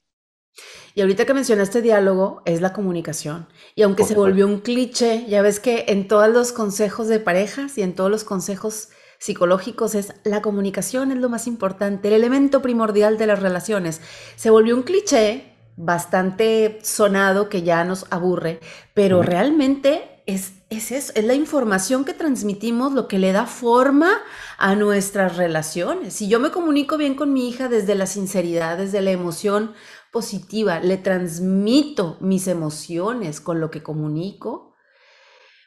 Y 0.95 1.01
ahorita 1.01 1.25
que 1.25 1.33
mencionaste 1.33 1.81
diálogo, 1.81 2.41
es 2.45 2.61
la 2.61 2.73
comunicación. 2.73 3.47
Y 3.75 3.83
aunque 3.83 4.03
se 4.03 4.15
volvió 4.15 4.47
un 4.47 4.59
cliché, 4.59 5.25
ya 5.27 5.41
ves 5.41 5.59
que 5.59 5.85
en 5.89 6.07
todos 6.07 6.29
los 6.29 6.51
consejos 6.51 7.07
de 7.07 7.19
parejas 7.19 7.77
y 7.77 7.83
en 7.83 7.93
todos 7.93 8.09
los 8.09 8.23
consejos 8.23 8.89
psicológicos 9.19 9.95
es 9.95 10.13
la 10.23 10.41
comunicación 10.41 11.11
es 11.11 11.17
lo 11.17 11.29
más 11.29 11.47
importante, 11.47 12.07
el 12.07 12.13
elemento 12.13 12.61
primordial 12.61 13.17
de 13.17 13.27
las 13.27 13.41
relaciones. 13.41 14.01
Se 14.35 14.49
volvió 14.49 14.75
un 14.75 14.83
cliché 14.83 15.53
bastante 15.75 16.79
sonado 16.81 17.49
que 17.49 17.61
ya 17.61 17.83
nos 17.83 18.05
aburre, 18.09 18.59
pero 18.93 19.21
realmente 19.21 20.21
es, 20.25 20.53
es 20.69 20.91
eso, 20.91 21.13
es 21.15 21.23
la 21.23 21.35
información 21.35 22.03
que 22.03 22.13
transmitimos 22.13 22.93
lo 22.93 23.07
que 23.07 23.19
le 23.19 23.31
da 23.31 23.45
forma 23.45 24.11
a 24.57 24.75
nuestras 24.75 25.37
relaciones. 25.37 26.15
Si 26.15 26.27
yo 26.27 26.39
me 26.39 26.51
comunico 26.51 26.97
bien 26.97 27.15
con 27.15 27.31
mi 27.31 27.47
hija 27.47 27.69
desde 27.69 27.95
la 27.95 28.07
sinceridad, 28.07 28.77
desde 28.77 29.01
la 29.01 29.11
emoción 29.11 29.73
positiva, 30.17 30.79
le 30.79 30.97
transmito 30.97 32.17
mis 32.21 32.47
emociones 32.47 33.39
con 33.39 33.59
lo 33.59 33.69
que 33.69 33.83
comunico, 33.83 34.73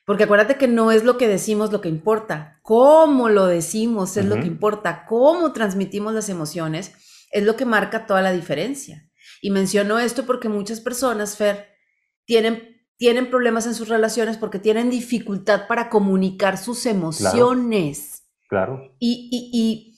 porque 0.05 0.25
acuérdate 0.25 0.57
que 0.57 0.67
no 0.67 0.91
es 0.91 1.05
lo 1.05 1.19
que 1.19 1.29
decimos 1.29 1.71
lo 1.71 1.81
que 1.81 1.89
importa, 1.89 2.59
cómo 2.65 3.29
lo 3.29 3.47
decimos 3.47 4.17
es 4.17 4.25
lo 4.25 4.41
que 4.41 4.49
importa, 4.49 5.07
cómo 5.07 5.53
transmitimos 5.53 6.15
las 6.15 6.29
emociones 6.29 6.91
es 7.31 7.45
lo 7.45 7.55
que 7.55 7.65
marca 7.65 8.07
toda 8.07 8.23
la 8.23 8.33
diferencia. 8.33 9.09
Y 9.41 9.53
menciono 9.53 10.01
esto 10.01 10.27
porque 10.27 10.49
muchas 10.49 10.81
personas, 10.81 11.37
Fer, 11.37 11.69
tienen, 12.25 12.83
tienen 12.97 13.31
problemas 13.31 13.67
en 13.67 13.77
sus 13.77 13.89
relaciones 13.89 14.37
porque 14.37 14.59
tienen 14.59 14.91
dificultad 14.91 15.69
para 15.69 15.89
comunicar 15.91 16.59
sus 16.59 16.87
emociones. 16.87 18.25
Claro. 18.49 18.97
Y, 18.99 19.97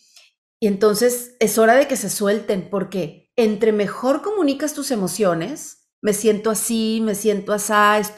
entonces 0.61 1.37
es 1.41 1.57
hora 1.57 1.75
de 1.75 1.89
que 1.89 1.97
se 1.97 2.11
suelten 2.11 2.69
porque 2.69 3.22
entre 3.43 3.73
mejor 3.73 4.23
comunicas 4.23 4.75
tus 4.75 4.91
emociones, 4.91 5.83
me 6.01 6.13
siento 6.13 6.51
así, 6.51 7.01
me 7.03 7.15
siento 7.15 7.53
así, 7.53 7.75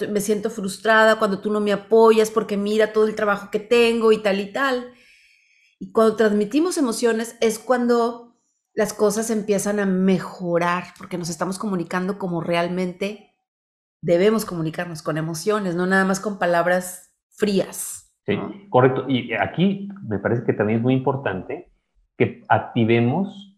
me 0.09 0.21
siento 0.21 0.51
frustrada 0.51 1.19
cuando 1.19 1.41
tú 1.41 1.51
no 1.51 1.61
me 1.61 1.73
apoyas 1.73 2.31
porque 2.31 2.57
mira 2.57 2.93
todo 2.93 3.07
el 3.07 3.15
trabajo 3.15 3.51
que 3.51 3.61
tengo 3.61 4.11
y 4.13 4.23
tal 4.23 4.41
y 4.41 4.53
tal. 4.53 4.93
Y 5.79 5.93
cuando 5.93 6.17
transmitimos 6.17 6.79
emociones 6.79 7.37
es 7.41 7.59
cuando 7.59 8.39
las 8.73 8.95
cosas 8.95 9.31
empiezan 9.31 9.81
a 9.81 9.87
mejorar 9.87 10.95
porque 10.99 11.19
nos 11.19 11.29
estamos 11.29 11.59
comunicando 11.59 12.19
como 12.19 12.41
realmente 12.41 13.35
debemos 14.01 14.45
comunicarnos 14.45 15.03
con 15.03 15.17
emociones, 15.17 15.75
no 15.77 15.87
nada 15.87 16.05
más 16.05 16.21
con 16.21 16.39
palabras 16.39 17.15
frías. 17.31 18.15
Sí, 18.27 18.39
correcto. 18.71 19.05
Y 19.09 19.35
aquí 19.35 19.89
me 20.09 20.19
parece 20.19 20.45
que 20.45 20.55
también 20.55 20.79
es 20.79 20.83
muy 20.83 20.95
importante 20.95 21.71
que 22.17 22.43
activemos 22.49 23.54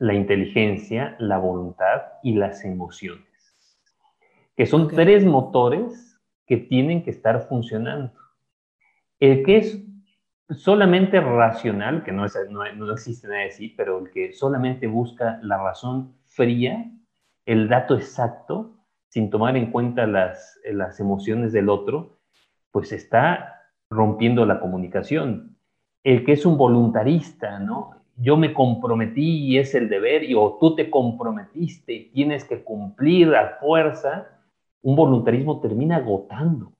la 0.00 0.14
inteligencia, 0.14 1.14
la 1.18 1.36
voluntad 1.36 2.02
y 2.22 2.34
las 2.34 2.64
emociones, 2.64 3.54
que 4.56 4.64
son 4.64 4.88
tres 4.88 5.24
motores 5.26 6.18
que 6.46 6.56
tienen 6.56 7.04
que 7.04 7.10
estar 7.10 7.46
funcionando. 7.48 8.12
El 9.20 9.44
que 9.44 9.58
es 9.58 9.84
solamente 10.48 11.20
racional, 11.20 12.02
que 12.02 12.12
no, 12.12 12.24
es, 12.24 12.34
no, 12.50 12.92
existe 12.92 13.28
nada 13.28 13.42
de 13.42 13.50
sí, 13.50 13.74
pero 13.76 13.98
el 13.98 14.10
que 14.10 14.32
solamente 14.32 14.86
busca 14.86 15.38
la 15.42 15.62
razón 15.62 16.14
fría, 16.24 16.90
el 17.44 17.68
dato 17.68 17.94
exacto, 17.94 18.78
sin 19.08 19.28
tomar 19.28 19.56
en 19.58 19.70
cuenta 19.70 20.06
las, 20.06 20.58
las 20.64 20.98
emociones 20.98 21.52
del 21.52 21.68
otro, 21.68 22.20
pues 22.72 22.92
está 22.92 23.66
rompiendo 23.90 24.46
la 24.46 24.60
comunicación. 24.60 25.58
El 26.02 26.24
que 26.24 26.32
es 26.32 26.46
un 26.46 26.56
voluntarista, 26.56 27.58
¿no? 27.58 27.99
Yo 28.22 28.36
me 28.36 28.52
comprometí 28.52 29.46
y 29.46 29.58
es 29.58 29.74
el 29.74 29.88
deber, 29.88 30.24
y, 30.24 30.34
o 30.34 30.58
tú 30.60 30.74
te 30.74 30.90
comprometiste 30.90 31.92
y 31.94 32.10
tienes 32.10 32.44
que 32.44 32.62
cumplir 32.62 33.34
a 33.34 33.56
fuerza, 33.58 34.28
un 34.82 34.94
voluntarismo 34.94 35.60
termina 35.60 35.96
agotando. 35.96 36.72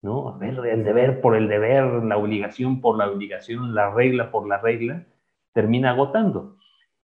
¿no? 0.00 0.28
A 0.28 0.38
ver, 0.38 0.58
el 0.64 0.84
deber 0.84 1.20
por 1.20 1.36
el 1.36 1.48
deber, 1.48 1.84
la 2.04 2.16
obligación 2.16 2.80
por 2.80 2.96
la 2.96 3.10
obligación, 3.10 3.74
la 3.74 3.92
regla 3.92 4.30
por 4.30 4.48
la 4.48 4.58
regla, 4.58 5.04
termina 5.52 5.90
agotando. 5.90 6.56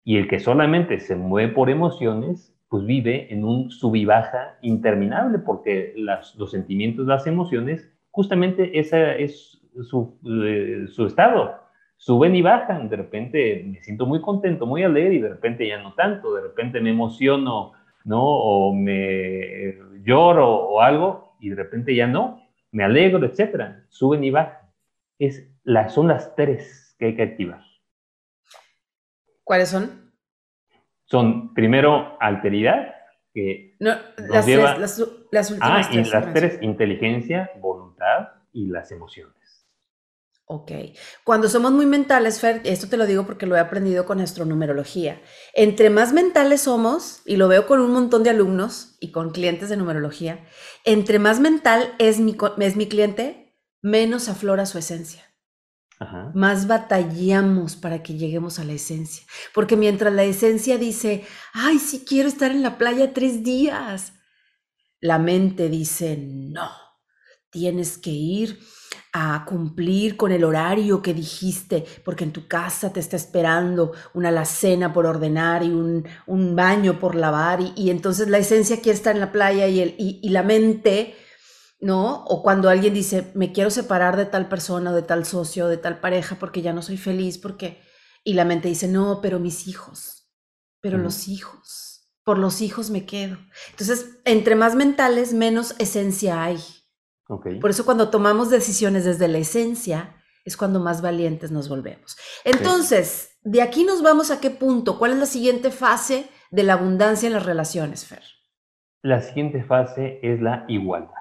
Y 0.04 0.16
el 0.16 0.26
que 0.26 0.40
solamente 0.40 0.98
se 0.98 1.14
mueve 1.14 1.52
por 1.52 1.70
emociones, 1.70 2.56
pues 2.68 2.84
vive 2.84 3.32
en 3.32 3.44
un 3.44 3.70
sub 3.70 3.94
y 3.94 4.04
baja 4.04 4.58
interminable, 4.62 5.38
porque 5.38 5.94
los 5.96 6.50
sentimientos, 6.50 7.06
las 7.06 7.26
emociones, 7.26 7.88
justamente 8.10 8.78
ese 8.78 9.22
es 9.22 9.60
su, 9.82 10.18
eh, 10.24 10.86
su 10.88 11.06
estado. 11.06 11.67
Suben 12.00 12.34
y 12.36 12.42
bajan, 12.42 12.88
de 12.88 12.96
repente 12.96 13.64
me 13.66 13.82
siento 13.82 14.06
muy 14.06 14.20
contento, 14.20 14.66
muy 14.66 14.84
alegre 14.84 15.14
y 15.14 15.20
de 15.20 15.28
repente 15.28 15.66
ya 15.66 15.82
no 15.82 15.94
tanto, 15.94 16.32
de 16.34 16.42
repente 16.42 16.80
me 16.80 16.90
emociono, 16.90 17.72
¿no? 18.04 18.22
O 18.24 18.72
me 18.72 19.76
lloro 20.04 20.48
o 20.48 20.80
algo 20.80 21.34
y 21.40 21.50
de 21.50 21.56
repente 21.56 21.94
ya 21.94 22.06
no 22.06 22.40
me 22.70 22.84
alegro, 22.84 23.26
etcétera, 23.26 23.84
suben 23.88 24.24
y 24.24 24.30
bajan. 24.30 24.70
Es, 25.18 25.50
las, 25.64 25.92
son 25.92 26.08
las 26.08 26.34
tres 26.36 26.94
que 26.98 27.06
hay 27.06 27.16
que 27.16 27.22
activar. 27.22 27.62
¿Cuáles 29.42 29.68
son? 29.68 30.12
Son, 31.04 31.54
primero, 31.54 32.16
alteridad, 32.20 32.94
que 33.32 33.76
no, 33.80 33.96
las, 34.28 34.46
las, 34.46 34.78
las, 35.30 35.50
últimas 35.50 35.88
ah, 35.88 35.90
y 35.92 36.04
las 36.04 36.32
tres, 36.32 36.58
inteligencia, 36.62 37.50
voluntad 37.60 38.28
y 38.52 38.66
las 38.66 38.92
emociones. 38.92 39.37
Ok. 40.50 40.72
Cuando 41.24 41.50
somos 41.50 41.72
muy 41.72 41.84
mentales, 41.84 42.40
Fer, 42.40 42.62
esto 42.64 42.88
te 42.88 42.96
lo 42.96 43.04
digo 43.04 43.26
porque 43.26 43.44
lo 43.44 43.54
he 43.54 43.60
aprendido 43.60 44.06
con 44.06 44.18
astronumerología. 44.18 45.20
Entre 45.52 45.90
más 45.90 46.14
mentales 46.14 46.62
somos, 46.62 47.20
y 47.26 47.36
lo 47.36 47.48
veo 47.48 47.66
con 47.66 47.80
un 47.80 47.92
montón 47.92 48.22
de 48.22 48.30
alumnos 48.30 48.96
y 48.98 49.12
con 49.12 49.30
clientes 49.30 49.68
de 49.68 49.76
numerología, 49.76 50.46
entre 50.84 51.18
más 51.18 51.38
mental 51.38 51.94
es 51.98 52.18
mi, 52.18 52.34
es 52.60 52.76
mi 52.76 52.88
cliente, 52.88 53.58
menos 53.82 54.30
aflora 54.30 54.64
su 54.64 54.78
esencia. 54.78 55.22
Más 56.32 56.66
batallamos 56.66 57.76
para 57.76 58.02
que 58.02 58.14
lleguemos 58.14 58.58
a 58.58 58.64
la 58.64 58.72
esencia. 58.72 59.26
Porque 59.52 59.76
mientras 59.76 60.14
la 60.14 60.24
esencia 60.24 60.78
dice, 60.78 61.26
ay, 61.52 61.78
sí 61.78 62.06
quiero 62.08 62.26
estar 62.26 62.52
en 62.52 62.62
la 62.62 62.78
playa 62.78 63.12
tres 63.12 63.42
días, 63.42 64.14
la 64.98 65.18
mente 65.18 65.68
dice, 65.68 66.16
no, 66.16 66.70
tienes 67.50 67.98
que 67.98 68.10
ir 68.10 68.60
a 69.12 69.44
cumplir 69.46 70.16
con 70.16 70.32
el 70.32 70.44
horario 70.44 71.00
que 71.02 71.14
dijiste, 71.14 71.84
porque 72.04 72.24
en 72.24 72.32
tu 72.32 72.46
casa 72.46 72.92
te 72.92 73.00
está 73.00 73.16
esperando 73.16 73.92
una 74.14 74.28
alacena 74.28 74.92
por 74.92 75.06
ordenar 75.06 75.62
y 75.62 75.70
un, 75.70 76.04
baño 76.54 76.98
por 76.98 77.14
lavar, 77.14 77.60
y, 77.74 77.90
entonces 77.90 78.28
la 78.28 78.38
esencia 78.38 78.80
quiere 78.80 78.96
estar 78.96 79.14
en 79.14 79.20
la 79.20 79.32
playa 79.32 79.66
y, 79.66 79.80
el, 79.80 79.94
y, 79.98 80.28
la 80.28 80.42
mente, 80.42 81.14
¿no? 81.80 82.24
O 82.24 82.42
cuando 82.42 82.68
alguien 82.68 82.94
dice, 82.94 83.30
me 83.34 83.52
quiero 83.52 83.70
separar 83.70 84.16
de 84.16 84.26
tal 84.26 84.48
persona 84.48 84.92
de 84.92 85.02
tal 85.02 85.24
socio 85.24 85.68
de 85.68 85.78
tal 85.78 86.00
pareja 86.00 86.36
porque 86.38 86.62
ya 86.62 86.72
no 86.72 86.82
soy 86.82 86.96
feliz, 86.96 87.38
porque... 87.38 87.80
Y 88.24 88.34
la 88.34 88.44
mente 88.44 88.68
dice, 88.68 88.88
no, 88.88 89.20
pero 89.22 89.38
mis 89.38 89.68
hijos, 89.68 90.28
pero 90.80 90.98
los 90.98 91.28
hijos, 91.28 92.10
por 92.24 92.36
los 92.36 92.60
hijos 92.60 92.90
me 92.90 93.06
quedo. 93.06 93.38
Entonces, 93.70 94.18
entre 94.24 94.54
más 94.54 94.74
mentales, 94.74 95.32
menos 95.32 95.74
esencia 95.78 96.42
hay 96.42 96.58
Por 97.28 97.70
eso 97.70 97.84
cuando 97.84 98.08
tomamos 98.08 98.50
decisiones 98.50 99.04
desde 99.04 99.28
la 99.28 99.38
esencia, 99.38 100.16
es 100.44 100.56
cuando 100.56 100.80
más 100.80 101.02
valientes 101.02 101.50
nos 101.50 101.68
volvemos. 101.68 102.16
Entonces, 102.44 103.38
de 103.42 103.60
aquí 103.60 103.84
nos 103.84 104.02
vamos 104.02 104.30
a 104.30 104.40
qué 104.40 104.50
punto, 104.50 104.98
cuál 104.98 105.12
es 105.12 105.18
la 105.18 105.26
siguiente 105.26 105.70
fase 105.70 106.28
de 106.50 106.62
la 106.62 106.72
abundancia 106.74 107.26
en 107.26 107.34
las 107.34 107.44
relaciones, 107.44 108.06
Fer. 108.06 108.22
La 109.02 109.20
siguiente 109.20 109.62
fase 109.62 110.18
es 110.22 110.40
la 110.40 110.64
igualdad. 110.68 111.12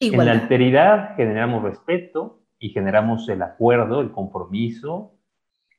En 0.00 0.24
la 0.24 0.32
alteridad 0.32 1.16
generamos 1.16 1.62
respeto 1.62 2.42
y 2.58 2.70
generamos 2.70 3.28
el 3.28 3.42
acuerdo, 3.42 4.00
el 4.00 4.12
compromiso. 4.12 5.14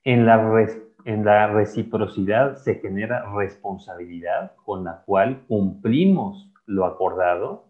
En 0.04 0.26
la, 0.26 0.66
en 1.06 1.26
la 1.26 1.48
reciprocidad 1.48 2.56
se 2.56 2.76
genera 2.76 3.32
responsabilidad 3.36 4.56
con 4.66 4.86
la 4.86 5.04
cual 5.06 5.46
cumplimos 5.48 6.52
lo 6.66 6.86
acordado. 6.86 7.67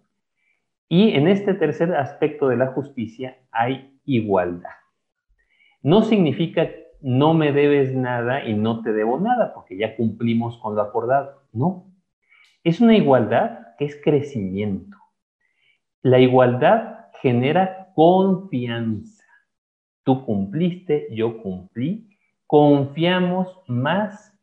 Y 0.90 1.12
en 1.12 1.28
este 1.28 1.54
tercer 1.54 1.94
aspecto 1.96 2.48
de 2.48 2.58
la 2.58 2.68
justicia 2.68 3.38
hay 3.52 4.00
igualdad. 4.06 4.72
No 5.82 6.02
significa 6.02 6.68
no 7.02 7.34
me 7.34 7.52
debes 7.52 7.94
nada 7.94 8.44
y 8.46 8.54
no 8.54 8.82
te 8.82 8.92
debo 8.92 9.20
nada, 9.20 9.54
porque 9.54 9.78
ya 9.78 9.96
cumplimos 9.96 10.58
con 10.58 10.76
lo 10.76 10.82
acordado. 10.82 11.44
No. 11.52 11.94
Es 12.64 12.82
una 12.82 12.96
igualdad 12.96 13.76
que 13.78 13.86
es 13.86 14.02
crecimiento. 14.04 14.98
La 16.02 16.20
igualdad 16.20 17.08
genera 17.22 17.92
confianza. 17.94 19.24
Tú 20.04 20.26
cumpliste, 20.26 21.08
yo 21.12 21.42
cumplí. 21.42 22.18
Confiamos 22.46 23.60
más 23.68 24.34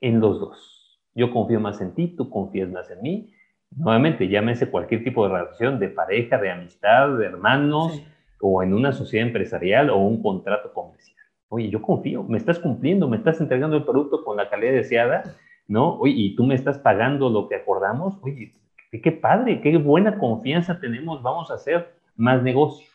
en 0.00 0.20
los 0.20 0.40
dos. 0.40 1.00
Yo 1.14 1.32
confío 1.32 1.60
más 1.60 1.80
en 1.80 1.94
ti, 1.94 2.08
tú 2.16 2.30
confías 2.30 2.68
más 2.70 2.90
en 2.90 3.02
mí. 3.02 3.32
Nuevamente, 3.70 4.28
llámese 4.28 4.70
cualquier 4.70 5.04
tipo 5.04 5.26
de 5.26 5.34
relación, 5.34 5.78
de 5.78 5.88
pareja, 5.88 6.38
de 6.38 6.50
amistad, 6.50 7.16
de 7.16 7.26
hermanos, 7.26 8.02
o 8.40 8.62
en 8.62 8.72
una 8.72 8.92
sociedad 8.92 9.26
empresarial 9.26 9.90
o 9.90 9.98
un 9.98 10.22
contrato 10.22 10.72
comercial. 10.72 11.16
Oye, 11.48 11.70
yo 11.70 11.80
confío, 11.80 12.24
me 12.24 12.38
estás 12.38 12.58
cumpliendo, 12.58 13.08
me 13.08 13.16
estás 13.16 13.40
entregando 13.40 13.76
el 13.76 13.84
producto 13.84 14.24
con 14.24 14.36
la 14.36 14.50
calidad 14.50 14.72
deseada, 14.72 15.22
¿no? 15.66 15.98
Oye, 15.98 16.14
y 16.16 16.36
tú 16.36 16.44
me 16.44 16.54
estás 16.54 16.78
pagando 16.78 17.30
lo 17.30 17.48
que 17.48 17.56
acordamos. 17.56 18.18
Oye, 18.22 18.52
qué 18.90 19.12
padre, 19.12 19.60
qué 19.60 19.76
buena 19.78 20.18
confianza 20.18 20.78
tenemos, 20.80 21.22
vamos 21.22 21.50
a 21.50 21.54
hacer 21.54 21.94
más 22.16 22.42
negocio. 22.42 22.86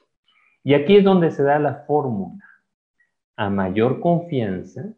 Y 0.64 0.76
aquí 0.76 0.98
es 0.98 1.04
donde 1.04 1.32
se 1.32 1.44
da 1.44 1.60
la 1.60 1.84
fórmula. 1.88 2.44
A 3.36 3.50
mayor 3.50 4.00
confianza, 4.00 4.94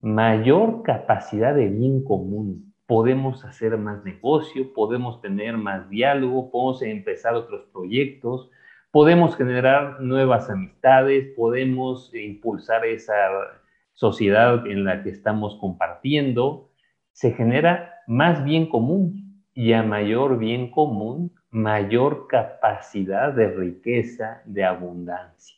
mayor 0.00 0.82
capacidad 0.82 1.54
de 1.54 1.68
bien 1.68 2.02
común. 2.02 2.69
Podemos 2.90 3.44
hacer 3.44 3.78
más 3.78 4.04
negocio, 4.04 4.72
podemos 4.74 5.20
tener 5.20 5.56
más 5.56 5.88
diálogo, 5.88 6.50
podemos 6.50 6.82
empezar 6.82 7.36
otros 7.36 7.68
proyectos, 7.72 8.50
podemos 8.90 9.36
generar 9.36 10.00
nuevas 10.00 10.50
amistades, 10.50 11.32
podemos 11.36 12.12
impulsar 12.12 12.84
esa 12.84 13.14
sociedad 13.92 14.66
en 14.66 14.82
la 14.82 15.04
que 15.04 15.10
estamos 15.10 15.54
compartiendo. 15.60 16.72
Se 17.12 17.30
genera 17.30 17.94
más 18.08 18.42
bien 18.42 18.68
común, 18.68 19.30
y 19.54 19.72
a 19.72 19.84
mayor 19.84 20.38
bien 20.38 20.72
común, 20.72 21.32
mayor 21.50 22.26
capacidad 22.28 23.32
de 23.32 23.48
riqueza, 23.48 24.42
de 24.46 24.64
abundancia. 24.64 25.56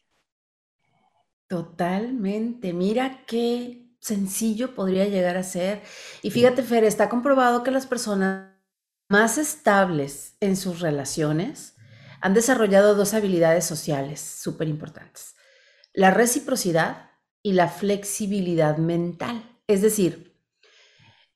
Totalmente. 1.46 2.72
Mira 2.72 3.20
qué 3.26 3.82
sencillo 4.02 4.74
podría 4.74 5.06
llegar 5.06 5.36
a 5.36 5.42
ser. 5.42 5.82
Y 6.20 6.30
fíjate, 6.30 6.62
Fer, 6.62 6.84
está 6.84 7.08
comprobado 7.08 7.62
que 7.62 7.70
las 7.70 7.86
personas 7.86 8.50
más 9.08 9.38
estables 9.38 10.34
en 10.40 10.56
sus 10.56 10.80
relaciones 10.80 11.74
han 12.20 12.34
desarrollado 12.34 12.94
dos 12.94 13.14
habilidades 13.14 13.64
sociales 13.64 14.20
súper 14.20 14.68
importantes. 14.68 15.34
La 15.92 16.10
reciprocidad 16.10 17.10
y 17.42 17.52
la 17.52 17.68
flexibilidad 17.68 18.76
mental. 18.76 19.42
Es 19.66 19.82
decir, 19.82 20.36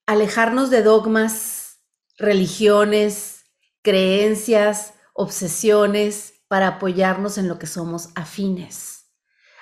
alejarnos 0.07 0.71
de 0.71 0.83
dogmas 0.83 1.81
religiones, 2.19 3.45
creencias, 3.83 4.95
obsesiones 5.13 6.35
para 6.49 6.69
apoyarnos 6.69 7.39
en 7.39 7.49
lo 7.49 7.59
que 7.59 7.67
somos 7.67 8.11
afines, 8.15 8.96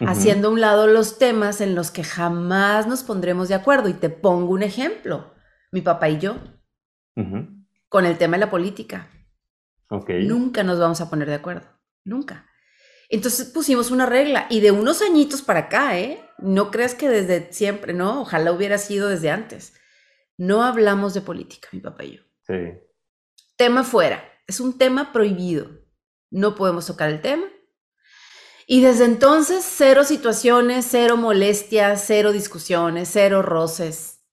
haciendo 0.01 0.49
a 0.49 0.51
un 0.51 0.61
lado 0.61 0.87
los 0.87 1.19
temas 1.19 1.61
en 1.61 1.75
los 1.75 1.91
que 1.91 2.05
jamás 2.05 2.87
nos 2.87 3.03
pondremos 3.03 3.49
de 3.49 3.55
acuerdo. 3.55 3.89
Y 3.89 3.95
te 3.95 4.11
pongo 4.11 4.53
un 4.53 4.63
ejemplo, 4.63 5.35
mi 5.73 5.81
papá 5.83 6.09
y 6.09 6.19
yo, 6.19 6.37
con 7.89 8.07
el 8.07 8.19
tema 8.19 8.37
de 8.37 8.41
la 8.41 8.51
política. 8.51 9.09
Nunca 10.25 10.63
nos 10.63 10.79
vamos 10.79 11.01
a 11.01 11.09
poner 11.09 11.29
de 11.29 11.35
acuerdo, 11.35 11.69
nunca. 12.05 12.47
Entonces 13.09 13.47
pusimos 13.51 13.91
una 13.91 14.07
regla 14.07 14.47
y 14.51 14.61
de 14.61 14.71
unos 14.71 15.03
añitos 15.03 15.43
para 15.43 15.61
acá, 15.61 15.99
¿eh? 15.99 16.21
No 16.39 16.71
creas 16.71 16.95
que 16.95 17.09
desde 17.09 17.53
siempre, 17.53 17.93
no, 17.93 18.23
ojalá 18.23 18.51
hubiera 18.51 18.79
sido 18.79 19.09
desde 19.09 19.31
antes. 19.31 19.75
No 20.37 20.65
hablamos 20.65 21.15
de 21.15 21.21
política, 21.21 21.69
mi 21.73 21.81
papá 21.81 22.05
y 22.05 22.17
yo. 22.17 22.23
Sí. 22.43 22.55
Tema 23.57 23.85
fuera. 23.85 24.25
Es 24.47 24.59
un 24.59 24.77
tema 24.79 25.13
prohibido. 25.13 25.71
No 26.31 26.55
podemos 26.55 26.87
tocar 26.87 27.11
el 27.11 27.21
tema. 27.21 27.45
Y 28.67 28.81
desde 28.81 29.05
entonces, 29.05 29.65
cero 29.65 30.05
situaciones, 30.05 30.87
cero 30.89 31.17
molestias, 31.17 32.05
cero 32.07 32.33
discusiones, 32.33 33.11
cero 33.13 33.43
roces, 33.43 34.25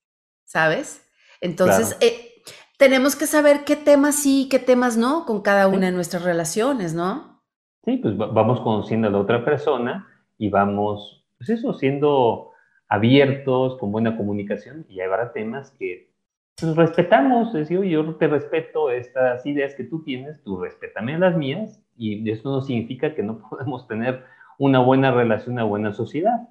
¿sabes? 0.46 1.06
Entonces, 1.42 1.98
eh, 2.02 2.42
tenemos 2.78 3.16
que 3.16 3.28
saber 3.28 3.64
qué 3.66 3.76
temas 3.76 4.16
sí 4.16 4.44
y 4.44 4.50
qué 4.50 4.60
temas 4.60 4.98
no 4.98 5.26
con 5.26 5.42
cada 5.42 5.68
una 5.68 5.88
de 5.88 5.92
nuestras 5.92 6.24
relaciones, 6.24 6.94
¿no? 6.94 7.42
Sí, 7.84 7.98
pues 7.98 8.16
vamos 8.16 8.62
conociendo 8.62 9.08
a 9.08 9.12
la 9.12 9.18
otra 9.18 9.44
persona 9.44 10.08
y 10.38 10.50
vamos, 10.50 11.26
pues 11.38 11.50
eso, 11.50 11.74
siendo 11.74 12.52
abiertos, 12.88 13.78
con 13.80 13.92
buena 13.92 14.18
comunicación, 14.18 14.86
y 14.90 15.00
habrá 15.00 15.32
temas 15.32 15.72
que 15.72 16.12
pues 16.60 16.76
respetamos, 16.76 17.48
es 17.56 17.70
decir, 17.70 17.82
yo 17.84 18.16
te 18.16 18.28
respeto 18.28 18.92
estas 18.92 19.46
ideas 19.46 19.74
que 19.74 19.86
tú 19.86 20.04
tienes, 20.04 20.44
tú 20.44 20.60
respétame 20.60 21.18
las 21.18 21.36
mías, 21.36 21.82
y 21.98 22.30
eso 22.30 22.52
no 22.52 22.62
significa 22.62 23.16
que 23.16 23.24
no 23.24 23.40
podemos 23.50 23.88
tener 23.88 24.24
una 24.58 24.80
buena 24.80 25.12
relación, 25.12 25.54
una 25.54 25.64
buena 25.64 25.94
sociedad. 25.94 26.50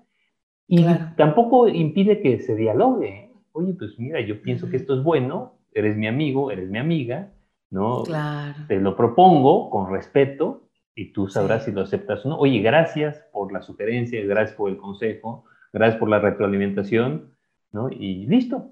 Y 0.66 0.84
tampoco 1.16 1.68
impide 1.68 2.20
que 2.20 2.40
se 2.40 2.54
dialogue. 2.54 3.32
Oye, 3.52 3.74
pues 3.74 3.98
mira, 3.98 4.20
yo 4.20 4.40
pienso 4.40 4.70
que 4.70 4.76
esto 4.76 4.94
es 4.94 5.02
bueno, 5.02 5.54
eres 5.72 5.96
mi 5.96 6.06
amigo, 6.06 6.52
eres 6.52 6.70
mi 6.70 6.78
amiga, 6.78 7.32
¿no? 7.70 8.04
Claro. 8.04 8.54
Te 8.68 8.78
lo 8.78 8.96
propongo 8.96 9.68
con 9.68 9.90
respeto 9.92 10.68
y 10.94 11.12
tú 11.12 11.28
sabrás 11.28 11.64
si 11.64 11.72
lo 11.72 11.80
aceptas 11.80 12.24
o 12.24 12.28
no. 12.28 12.38
Oye, 12.38 12.60
gracias 12.60 13.24
por 13.32 13.52
la 13.52 13.62
sugerencia, 13.62 14.24
gracias 14.24 14.56
por 14.56 14.70
el 14.70 14.76
consejo, 14.76 15.44
gracias 15.72 15.98
por 15.98 16.08
la 16.08 16.20
retroalimentación, 16.20 17.34
¿no? 17.72 17.90
Y 17.90 18.26
listo, 18.26 18.70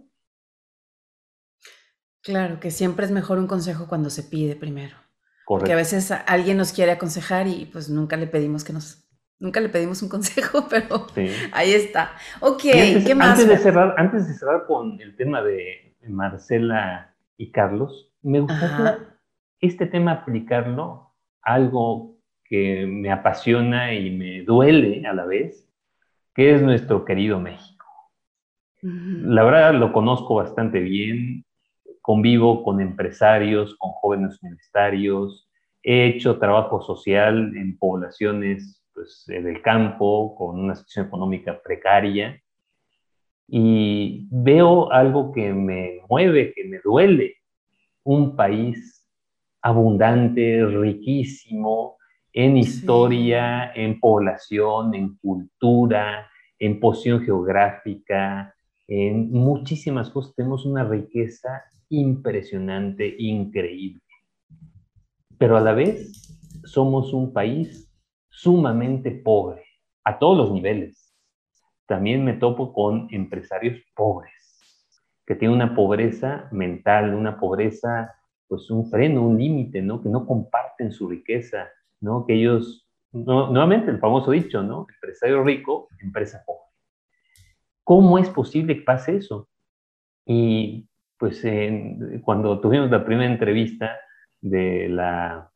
Claro, 2.28 2.60
que 2.60 2.70
siempre 2.70 3.06
es 3.06 3.10
mejor 3.10 3.38
un 3.38 3.46
consejo 3.46 3.86
cuando 3.88 4.10
se 4.10 4.22
pide 4.22 4.54
primero. 4.54 4.96
Porque 5.48 5.72
a 5.72 5.76
veces 5.76 6.12
alguien 6.26 6.58
nos 6.58 6.72
quiere 6.72 6.92
aconsejar 6.92 7.46
y 7.46 7.64
pues 7.72 7.88
nunca 7.88 8.16
le 8.16 8.26
pedimos 8.26 8.64
que 8.64 8.74
nos, 8.74 9.08
nunca 9.38 9.60
le 9.60 9.70
pedimos 9.70 10.02
un 10.02 10.08
consejo, 10.10 10.66
pero 10.68 11.06
ahí 11.52 11.72
está. 11.72 12.12
Ok, 12.40 12.62
¿qué 13.06 13.14
más? 13.14 13.30
Antes 13.30 13.48
de, 13.48 13.56
cerrar, 13.56 13.94
antes 13.96 14.28
de 14.28 14.34
cerrar 14.34 14.66
con 14.66 15.00
el 15.00 15.16
tema 15.16 15.42
de 15.42 15.96
Marcela 16.06 17.14
y 17.38 17.50
Carlos, 17.50 18.12
me 18.22 18.40
gustaría 18.40 18.98
este 19.60 19.86
tema 19.86 20.12
aplicarlo 20.12 21.14
a 21.42 21.54
algo 21.54 22.18
que 22.44 22.86
me 22.86 23.10
apasiona 23.10 23.94
y 23.94 24.10
me 24.10 24.42
duele 24.42 25.06
a 25.06 25.14
la 25.14 25.24
vez, 25.24 25.66
que 26.34 26.54
es 26.54 26.62
nuestro 26.62 27.04
querido 27.04 27.40
México. 27.40 27.86
La 28.80 29.42
verdad 29.42 29.74
lo 29.74 29.92
conozco 29.92 30.36
bastante 30.36 30.78
bien, 30.80 31.44
convivo 32.08 32.64
con 32.64 32.80
empresarios, 32.80 33.76
con 33.76 33.90
jóvenes 33.90 34.42
universitarios, 34.42 35.46
he 35.82 36.06
hecho 36.06 36.38
trabajo 36.38 36.80
social 36.80 37.54
en 37.54 37.76
poblaciones 37.76 38.82
pues, 38.94 39.24
del 39.26 39.60
campo 39.60 40.34
con 40.34 40.58
una 40.58 40.74
situación 40.74 41.04
económica 41.04 41.60
precaria 41.62 42.42
y 43.46 44.26
veo 44.30 44.90
algo 44.90 45.32
que 45.32 45.52
me 45.52 46.00
mueve, 46.08 46.54
que 46.56 46.64
me 46.64 46.78
duele, 46.82 47.34
un 48.04 48.34
país 48.34 49.06
abundante, 49.60 50.64
riquísimo 50.64 51.98
en 52.32 52.56
historia, 52.56 53.70
en 53.74 54.00
población, 54.00 54.94
en 54.94 55.14
cultura, 55.18 56.26
en 56.58 56.80
posición 56.80 57.20
geográfica, 57.20 58.54
en 58.86 59.30
muchísimas 59.30 60.08
cosas. 60.08 60.34
Tenemos 60.34 60.64
una 60.64 60.84
riqueza 60.84 61.64
impresionante, 61.88 63.14
increíble. 63.18 64.02
Pero 65.38 65.56
a 65.56 65.60
la 65.60 65.72
vez 65.72 66.36
somos 66.64 67.12
un 67.12 67.32
país 67.32 67.90
sumamente 68.28 69.10
pobre, 69.10 69.64
a 70.04 70.18
todos 70.18 70.36
los 70.36 70.52
niveles. 70.52 71.14
También 71.86 72.24
me 72.24 72.34
topo 72.34 72.72
con 72.72 73.08
empresarios 73.10 73.80
pobres, 73.94 74.32
que 75.26 75.34
tienen 75.34 75.56
una 75.56 75.74
pobreza 75.74 76.48
mental, 76.52 77.14
una 77.14 77.38
pobreza 77.38 78.14
pues 78.48 78.70
un 78.70 78.90
freno, 78.90 79.22
un 79.22 79.38
límite, 79.38 79.82
¿no? 79.82 80.02
Que 80.02 80.08
no 80.08 80.26
comparten 80.26 80.90
su 80.90 81.08
riqueza, 81.08 81.68
¿no? 82.00 82.24
Que 82.26 82.34
ellos, 82.34 82.88
nuevamente 83.12 83.90
el 83.90 83.98
famoso 83.98 84.30
dicho, 84.30 84.62
¿no? 84.62 84.86
Empresario 84.94 85.44
rico, 85.44 85.88
empresa 86.00 86.42
pobre. 86.46 86.62
¿Cómo 87.84 88.18
es 88.18 88.28
posible 88.30 88.76
que 88.76 88.82
pase 88.82 89.16
eso? 89.16 89.48
Y 90.26 90.88
pues 91.18 91.42
cuando 92.22 92.60
tuvimos 92.60 92.90
la 92.90 93.04
primera 93.04 93.30
entrevista 93.30 93.96
de 94.40 94.88
la 94.88 95.50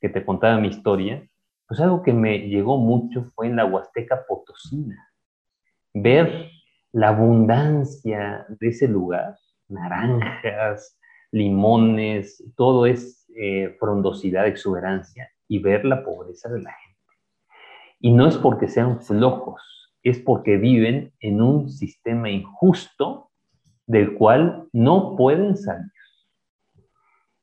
que 0.00 0.08
te 0.08 0.24
contaba 0.24 0.58
mi 0.58 0.68
historia, 0.68 1.26
pues 1.66 1.80
algo 1.80 2.02
que 2.02 2.12
me 2.12 2.48
llegó 2.48 2.78
mucho 2.78 3.24
fue 3.34 3.46
en 3.46 3.56
la 3.56 3.64
Huasteca 3.64 4.24
Potosina. 4.26 5.08
Ver 5.92 6.50
la 6.92 7.08
abundancia 7.08 8.46
de 8.48 8.68
ese 8.68 8.88
lugar, 8.88 9.36
naranjas, 9.68 10.98
limones, 11.30 12.42
todo 12.56 12.86
es 12.86 13.26
eh, 13.36 13.76
frondosidad, 13.78 14.46
exuberancia, 14.46 15.30
y 15.46 15.58
ver 15.60 15.84
la 15.84 16.04
pobreza 16.04 16.48
de 16.48 16.62
la 16.62 16.72
gente. 16.72 16.98
Y 18.00 18.12
no 18.12 18.26
es 18.26 18.36
porque 18.36 18.68
sean 18.68 19.00
flojos, 19.02 19.90
es 20.02 20.18
porque 20.18 20.56
viven 20.56 21.12
en 21.20 21.42
un 21.42 21.68
sistema 21.68 22.30
injusto 22.30 23.29
del 23.90 24.14
cual 24.14 24.68
no 24.72 25.16
pueden 25.16 25.56
salir. 25.56 25.90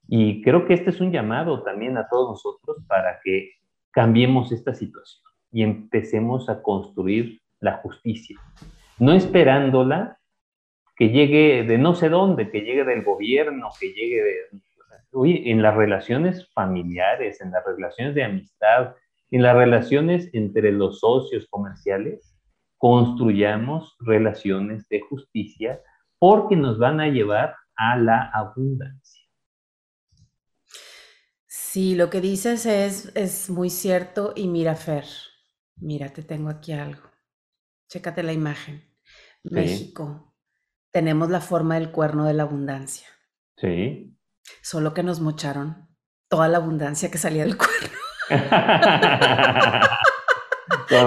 Y 0.07 0.41
creo 0.43 0.65
que 0.65 0.75
este 0.75 0.91
es 0.91 1.01
un 1.01 1.11
llamado 1.11 1.61
también 1.63 1.97
a 1.97 2.07
todos 2.07 2.29
nosotros 2.29 2.77
para 2.87 3.19
que 3.21 3.51
cambiemos 3.91 4.53
esta 4.53 4.73
situación 4.73 5.29
y 5.51 5.63
empecemos 5.63 6.47
a 6.47 6.61
construir 6.61 7.41
la 7.59 7.73
justicia, 7.79 8.39
no 8.97 9.11
esperándola 9.11 10.19
que 10.95 11.09
llegue 11.09 11.63
de 11.63 11.77
no 11.77 11.95
sé 11.95 12.07
dónde, 12.07 12.49
que 12.49 12.61
llegue 12.61 12.85
del 12.85 13.03
gobierno, 13.03 13.69
que 13.77 13.91
llegue 13.91 14.23
de... 14.23 14.35
Oye, 15.11 15.51
en 15.51 15.61
las 15.61 15.75
relaciones 15.75 16.49
familiares, 16.53 17.41
en 17.41 17.51
las 17.51 17.65
relaciones 17.65 18.15
de 18.15 18.23
amistad, 18.23 18.95
en 19.31 19.41
las 19.41 19.55
relaciones 19.55 20.29
entre 20.33 20.71
los 20.71 21.01
socios 21.01 21.45
comerciales, 21.49 22.37
construyamos 22.77 23.97
relaciones 23.99 24.87
de 24.87 25.01
justicia 25.01 25.81
porque 26.19 26.55
nos 26.55 26.79
van 26.79 26.99
a 26.99 27.07
llevar 27.07 27.55
a 27.75 27.97
la 27.97 28.29
abundancia. 28.33 29.25
Sí, 31.47 31.95
lo 31.95 32.09
que 32.09 32.21
dices 32.21 32.65
es, 32.65 33.11
es 33.15 33.49
muy 33.49 33.69
cierto 33.69 34.33
y 34.35 34.47
mira, 34.47 34.75
Fer, 34.75 35.05
mira, 35.75 36.09
te 36.09 36.23
tengo 36.23 36.49
aquí 36.49 36.73
algo. 36.73 37.09
Chécate 37.89 38.23
la 38.23 38.33
imagen. 38.33 38.83
México, 39.43 40.35
tenemos 40.91 41.29
la 41.29 41.41
forma 41.41 41.75
del 41.75 41.91
cuerno 41.91 42.25
de 42.25 42.33
la 42.33 42.43
abundancia. 42.43 43.07
Sí. 43.57 44.17
Solo 44.61 44.93
que 44.93 45.03
nos 45.03 45.19
mocharon 45.19 45.87
toda 46.27 46.47
la 46.47 46.57
abundancia 46.57 47.11
que 47.11 47.17
salía 47.17 47.43
del 47.43 47.57
cuerno. 47.57 47.97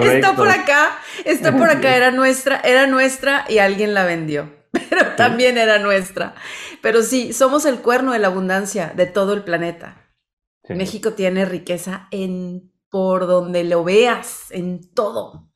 está 0.02 0.34
por 0.36 0.48
acá, 0.48 0.98
está 1.24 1.56
por 1.56 1.68
acá, 1.68 1.96
era 1.96 2.10
nuestra, 2.10 2.60
era 2.60 2.86
nuestra 2.86 3.44
y 3.48 3.58
alguien 3.58 3.94
la 3.94 4.04
vendió, 4.04 4.59
también 5.20 5.58
era 5.58 5.78
nuestra. 5.78 6.34
Pero 6.82 7.02
sí, 7.02 7.32
somos 7.32 7.64
el 7.64 7.80
cuerno 7.80 8.12
de 8.12 8.18
la 8.18 8.28
abundancia 8.28 8.92
de 8.94 9.06
todo 9.06 9.32
el 9.32 9.44
planeta. 9.44 10.06
México 10.68 11.14
tiene 11.14 11.44
riqueza 11.44 12.06
en 12.10 12.70
por 12.90 13.26
donde 13.26 13.64
lo 13.64 13.84
veas, 13.84 14.46
en 14.50 14.92
todo. 14.92 15.50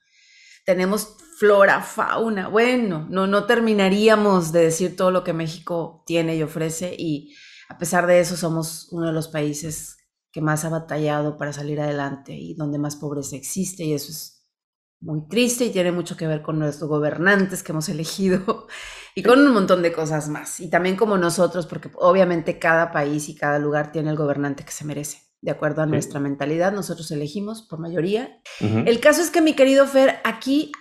Tenemos 0.65 1.17
flora, 1.39 1.83
fauna. 1.83 2.49
Bueno, 2.49 3.07
no, 3.11 3.27
no 3.27 3.45
terminaríamos 3.45 4.53
de 4.53 4.61
decir 4.61 4.97
todo 4.97 5.11
lo 5.11 5.25
que 5.25 5.33
México 5.33 6.03
tiene 6.07 6.37
y 6.37 6.43
ofrece 6.43 6.95
y 6.97 7.35
a 7.69 7.79
pesar 7.79 8.07
de 8.07 8.21
eso 8.21 8.37
somos 8.37 8.89
uno 8.93 9.07
de 9.07 9.13
los 9.13 9.29
países 9.29 9.97
que 10.31 10.41
más 10.41 10.65
ha 10.65 10.69
batallado 10.69 11.37
para 11.37 11.53
salir 11.53 11.81
adelante 11.81 12.35
y 12.35 12.55
donde 12.55 12.79
más 12.79 12.97
pobreza 12.97 13.37
existe 13.37 13.85
y 13.85 13.95
eso 13.95 14.11
es 14.11 14.34
muy 15.05 15.29
triste 15.29 15.67
y 15.67 15.71
tiene 15.71 15.93
mucho 15.93 16.17
que 16.17 16.27
ver 16.27 16.41
con 16.41 16.59
nuestros 16.59 16.89
gobernantes 16.89 17.63
que 17.63 17.73
hemos 17.73 17.89
elegido 17.91 18.67
y 19.15 19.23
con 19.23 19.39
un 19.39 19.53
montón 19.53 19.83
de 19.83 19.93
cosas 19.93 20.29
más. 20.29 20.61
Y 20.61 20.71
también 20.71 20.97
como 20.97 21.17
nosotros, 21.19 21.67
porque 21.67 21.91
obviamente 21.97 22.59
cada 22.59 22.91
país 22.91 23.29
y 23.29 23.37
cada 23.37 23.59
lugar 23.59 23.93
tiene 23.93 24.11
el 24.11 24.17
gobernante 24.17 24.65
que 24.65 24.73
se 24.73 24.85
merece, 24.85 25.19
de 25.41 25.51
acuerdo 25.51 25.83
a 25.83 25.87
nuestra 25.87 26.21
mentalidad. 26.21 26.73
Nosotros 26.73 27.11
elegimos 27.11 27.63
por 27.63 27.79
mayoría. 27.79 28.41
El 28.61 28.99
caso 29.01 29.21
es 29.21 29.31
que, 29.31 29.43
mi 29.43 29.53
querido 29.53 29.87
Fer, 29.87 30.17
aquí, 30.25 30.73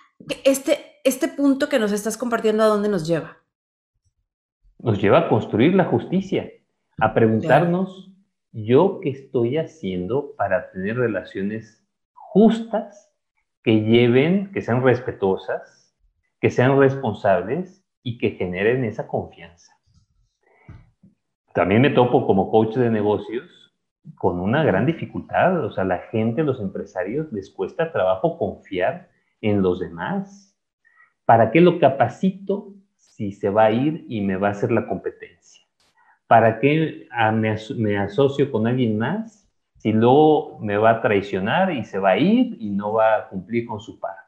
este, 0.46 0.80
este 1.04 1.28
punto 1.28 1.70
que 1.70 1.80
nos 1.80 1.92
estás 1.92 2.18
compartiendo, 2.18 2.64
¿a 2.64 2.68
dónde 2.68 2.90
nos 2.90 3.06
lleva? 3.06 3.38
Nos 4.80 5.02
lleva 5.02 5.20
a 5.20 5.30
construir 5.30 5.76
la 5.76 5.86
justicia, 5.86 6.50
a 7.00 7.14
preguntarnos, 7.14 8.12
¿yo 8.52 9.00
qué 9.02 9.10
estoy 9.10 9.58
haciendo 9.58 10.34
para 10.38 10.72
tener 10.72 10.98
relaciones 10.98 11.86
justas 12.14 13.12
que 13.63 13.82
lleven, 13.82 14.52
que 14.52 14.62
sean 14.62 14.84
respetuosas, 14.84 15.95
que 16.41 16.49
sean 16.49 16.78
responsables 16.78 17.86
y 18.04 18.17
que 18.17 18.32
generen 18.32 18.84
esa 18.84 19.08
confianza. 19.08 19.73
También 21.54 21.82
me 21.82 21.91
topo 21.91 22.26
como 22.26 22.49
coach 22.49 22.76
de 22.76 22.89
negocios 22.89 23.63
con 24.15 24.39
una 24.39 24.63
gran 24.63 24.86
dificultad. 24.86 25.63
O 25.63 25.71
sea, 25.71 25.84
la 25.84 25.99
gente, 26.12 26.43
los 26.43 26.60
empresarios, 26.60 27.32
les 27.32 27.49
cuesta 27.49 27.91
trabajo 27.91 28.38
confiar 28.38 29.10
en 29.41 29.62
los 29.62 29.80
demás. 29.80 30.58
¿Para 31.26 31.52
qué 31.52 31.62
lo 31.62 31.80
capacito 31.80 32.73
si 32.97 33.32
se 33.32 33.49
va 33.49 33.65
a 33.65 33.71
ir 33.71 34.06
y 34.10 34.21
me 34.21 34.36
va 34.36 34.49
a 34.49 34.52
hacer 34.52 34.71
la 34.71 34.88
competencia? 34.88 35.63
¿Para 36.28 36.60
qué 36.60 37.08
me, 37.78 37.97
asocio 37.97 38.52
con 38.52 38.67
alguien 38.67 38.97
más 38.97 39.43
si 39.84 39.91
luego 39.91 40.60
me 40.62 40.78
va 40.78 40.91
a 40.91 41.02
traicionar 41.02 41.74
y 41.74 41.84
se 41.84 42.00
va 42.00 42.12
a 42.12 42.17
ir 42.17 42.56
y 42.58 42.69
no 42.69 42.93
va 42.93 43.17
a 43.17 43.28
cumplir 43.28 43.65
con 43.65 43.82
su 43.82 44.00
parte? 44.00 44.24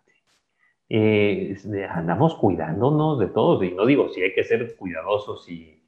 eh, 0.90 1.58
andamos 1.90 2.36
cuidándonos 2.36 3.20
de 3.20 3.28
todos. 3.28 3.64
Y 3.64 3.72
no 3.72 3.86
digo 3.86 4.10
si 4.10 4.22
hay 4.22 4.34
que 4.34 4.44
ser 4.44 4.76
cuidadosos 4.76 5.50
y, 5.50 5.82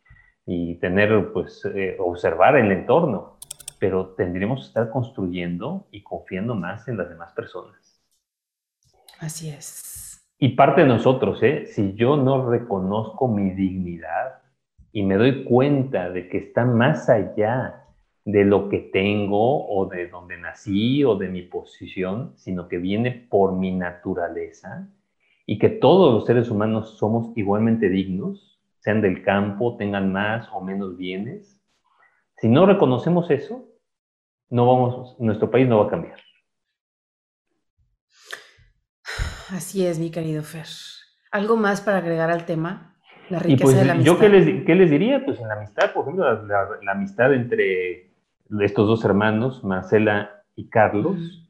y 0.45 0.75
tener, 0.75 1.31
pues, 1.33 1.63
eh, 1.75 1.97
observar 1.99 2.55
el 2.55 2.71
entorno, 2.71 3.37
pero 3.79 4.15
tendríamos 4.15 4.61
que 4.61 4.67
estar 4.67 4.89
construyendo 4.89 5.87
y 5.91 6.01
confiando 6.01 6.55
más 6.55 6.87
en 6.87 6.97
las 6.97 7.09
demás 7.09 7.33
personas. 7.33 8.01
Así 9.19 9.49
es. 9.49 10.23
Y 10.39 10.49
parte 10.49 10.81
de 10.81 10.87
nosotros, 10.87 11.41
¿eh? 11.41 11.65
si 11.65 11.93
yo 11.95 12.15
no 12.15 12.49
reconozco 12.49 13.27
mi 13.27 13.51
dignidad 13.51 14.39
y 14.91 15.03
me 15.03 15.15
doy 15.15 15.43
cuenta 15.43 16.09
de 16.09 16.29
que 16.29 16.37
está 16.37 16.63
más 16.63 17.09
allá 17.09 17.86
de 18.27 18.43
lo 18.43 18.67
que 18.67 18.79
tengo 18.79 19.65
o 19.69 19.85
de 19.85 20.09
donde 20.09 20.37
nací 20.37 21.01
o 21.05 21.15
de 21.15 21.29
mi 21.29 21.43
posición, 21.43 22.33
sino 22.35 22.67
que 22.67 22.77
viene 22.77 23.25
por 23.29 23.53
mi 23.53 23.71
naturaleza 23.71 24.89
y 25.45 25.57
que 25.57 25.69
todos 25.69 26.13
los 26.13 26.25
seres 26.25 26.49
humanos 26.49 26.97
somos 26.97 27.31
igualmente 27.37 27.87
dignos, 27.87 28.59
sean 28.79 29.01
del 29.01 29.23
campo, 29.23 29.77
tengan 29.77 30.11
más 30.11 30.49
o 30.51 30.59
menos 30.59 30.97
bienes. 30.97 31.63
Si 32.35 32.49
no 32.49 32.65
reconocemos 32.65 33.31
eso, 33.31 33.63
no 34.49 34.67
vamos, 34.67 35.15
nuestro 35.19 35.49
país 35.49 35.65
no 35.65 35.79
va 35.79 35.85
a 35.85 35.89
cambiar. 35.89 36.19
Así 39.51 39.85
es, 39.85 39.99
mi 39.99 40.11
querido 40.11 40.43
Fer. 40.43 40.67
¿Algo 41.31 41.55
más 41.55 41.79
para 41.79 41.99
agregar 41.99 42.29
al 42.29 42.45
tema? 42.45 42.97
La 43.29 43.39
riqueza 43.39 43.63
pues, 43.63 43.77
de 43.77 43.85
la 43.85 43.93
amistad. 43.93 44.13
¿Yo 44.13 44.19
qué 44.19 44.27
les, 44.27 44.65
qué 44.65 44.75
les, 44.75 44.89
diría? 44.89 45.23
Pues 45.23 45.39
en 45.39 45.47
la 45.47 45.53
amistad, 45.53 45.93
por 45.93 46.03
ejemplo, 46.03 46.43
la 46.43 46.91
amistad 46.91 47.33
entre 47.33 48.06
estos 48.61 48.87
dos 48.87 49.05
hermanos, 49.05 49.63
Marcela 49.63 50.43
y 50.55 50.69
Carlos, 50.69 51.49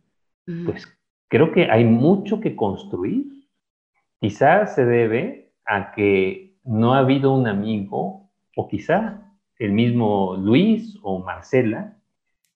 pues 0.65 0.87
creo 1.27 1.51
que 1.51 1.69
hay 1.69 1.83
mucho 1.83 2.39
que 2.39 2.55
construir. 2.55 3.25
Quizás 4.19 4.75
se 4.75 4.85
debe 4.85 5.51
a 5.65 5.91
que 5.91 6.57
no 6.63 6.93
ha 6.93 6.99
habido 6.99 7.33
un 7.33 7.47
amigo, 7.47 8.29
o 8.55 8.67
quizá 8.67 9.21
el 9.57 9.71
mismo 9.71 10.35
Luis 10.37 10.97
o 11.01 11.23
Marcela, 11.23 11.97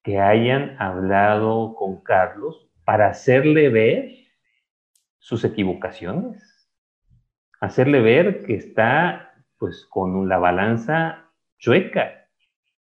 que 0.04 0.20
hayan 0.20 0.76
hablado 0.80 1.76
con 1.76 2.02
Carlos 2.02 2.70
para 2.84 3.08
hacerle 3.08 3.70
ver 3.70 4.12
sus 5.20 5.44
equivocaciones, 5.44 6.70
hacerle 7.60 8.02
ver 8.02 8.44
que 8.44 8.56
está 8.56 9.34
pues 9.58 9.86
con 9.90 10.28
la 10.28 10.40
balanza 10.40 11.30
chueca, 11.60 12.21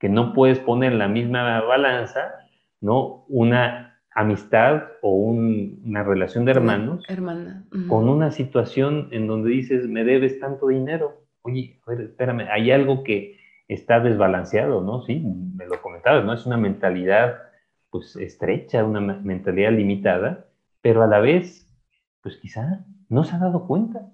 que 0.04 0.10
no 0.10 0.34
puedes 0.34 0.60
poner 0.60 0.92
en 0.92 1.00
la 1.00 1.08
misma 1.08 1.62
balanza, 1.62 2.34
¿no? 2.82 3.24
Una 3.30 4.02
amistad 4.14 4.84
o 5.02 5.14
una 5.16 6.04
relación 6.04 6.44
de 6.44 6.52
hermanos 6.52 7.06
Hermana. 7.08 7.64
con 7.88 8.10
una 8.10 8.30
situación 8.32 9.08
en 9.12 9.28
donde 9.28 9.52
dices, 9.52 9.88
me 9.88 10.04
debes 10.04 10.42
tanto 10.42 10.68
dinero. 10.68 11.24
Oye, 11.42 11.80
a 11.88 11.92
ver, 11.92 12.02
espérame, 12.02 12.50
hay 12.52 12.72
algo 12.72 13.06
que 13.06 13.40
está 13.70 14.02
desbalanceado, 14.02 14.82
¿no? 14.82 15.04
Sí, 15.04 15.24
me 15.56 15.68
lo 15.68 15.82
comentabas, 15.82 16.26
¿no? 16.26 16.34
Es 16.34 16.46
una 16.46 16.58
mentalidad, 16.58 17.38
pues, 17.90 18.18
estrecha, 18.18 18.84
una 18.84 19.00
mentalidad 19.00 19.72
limitada, 19.72 20.48
pero 20.82 21.02
a 21.04 21.08
la 21.08 21.22
vez, 21.22 21.74
pues 22.22 22.36
quizá 22.36 22.84
no 23.08 23.24
se 23.24 23.38
ha 23.38 23.40
dado 23.40 23.68
cuenta. 23.68 24.12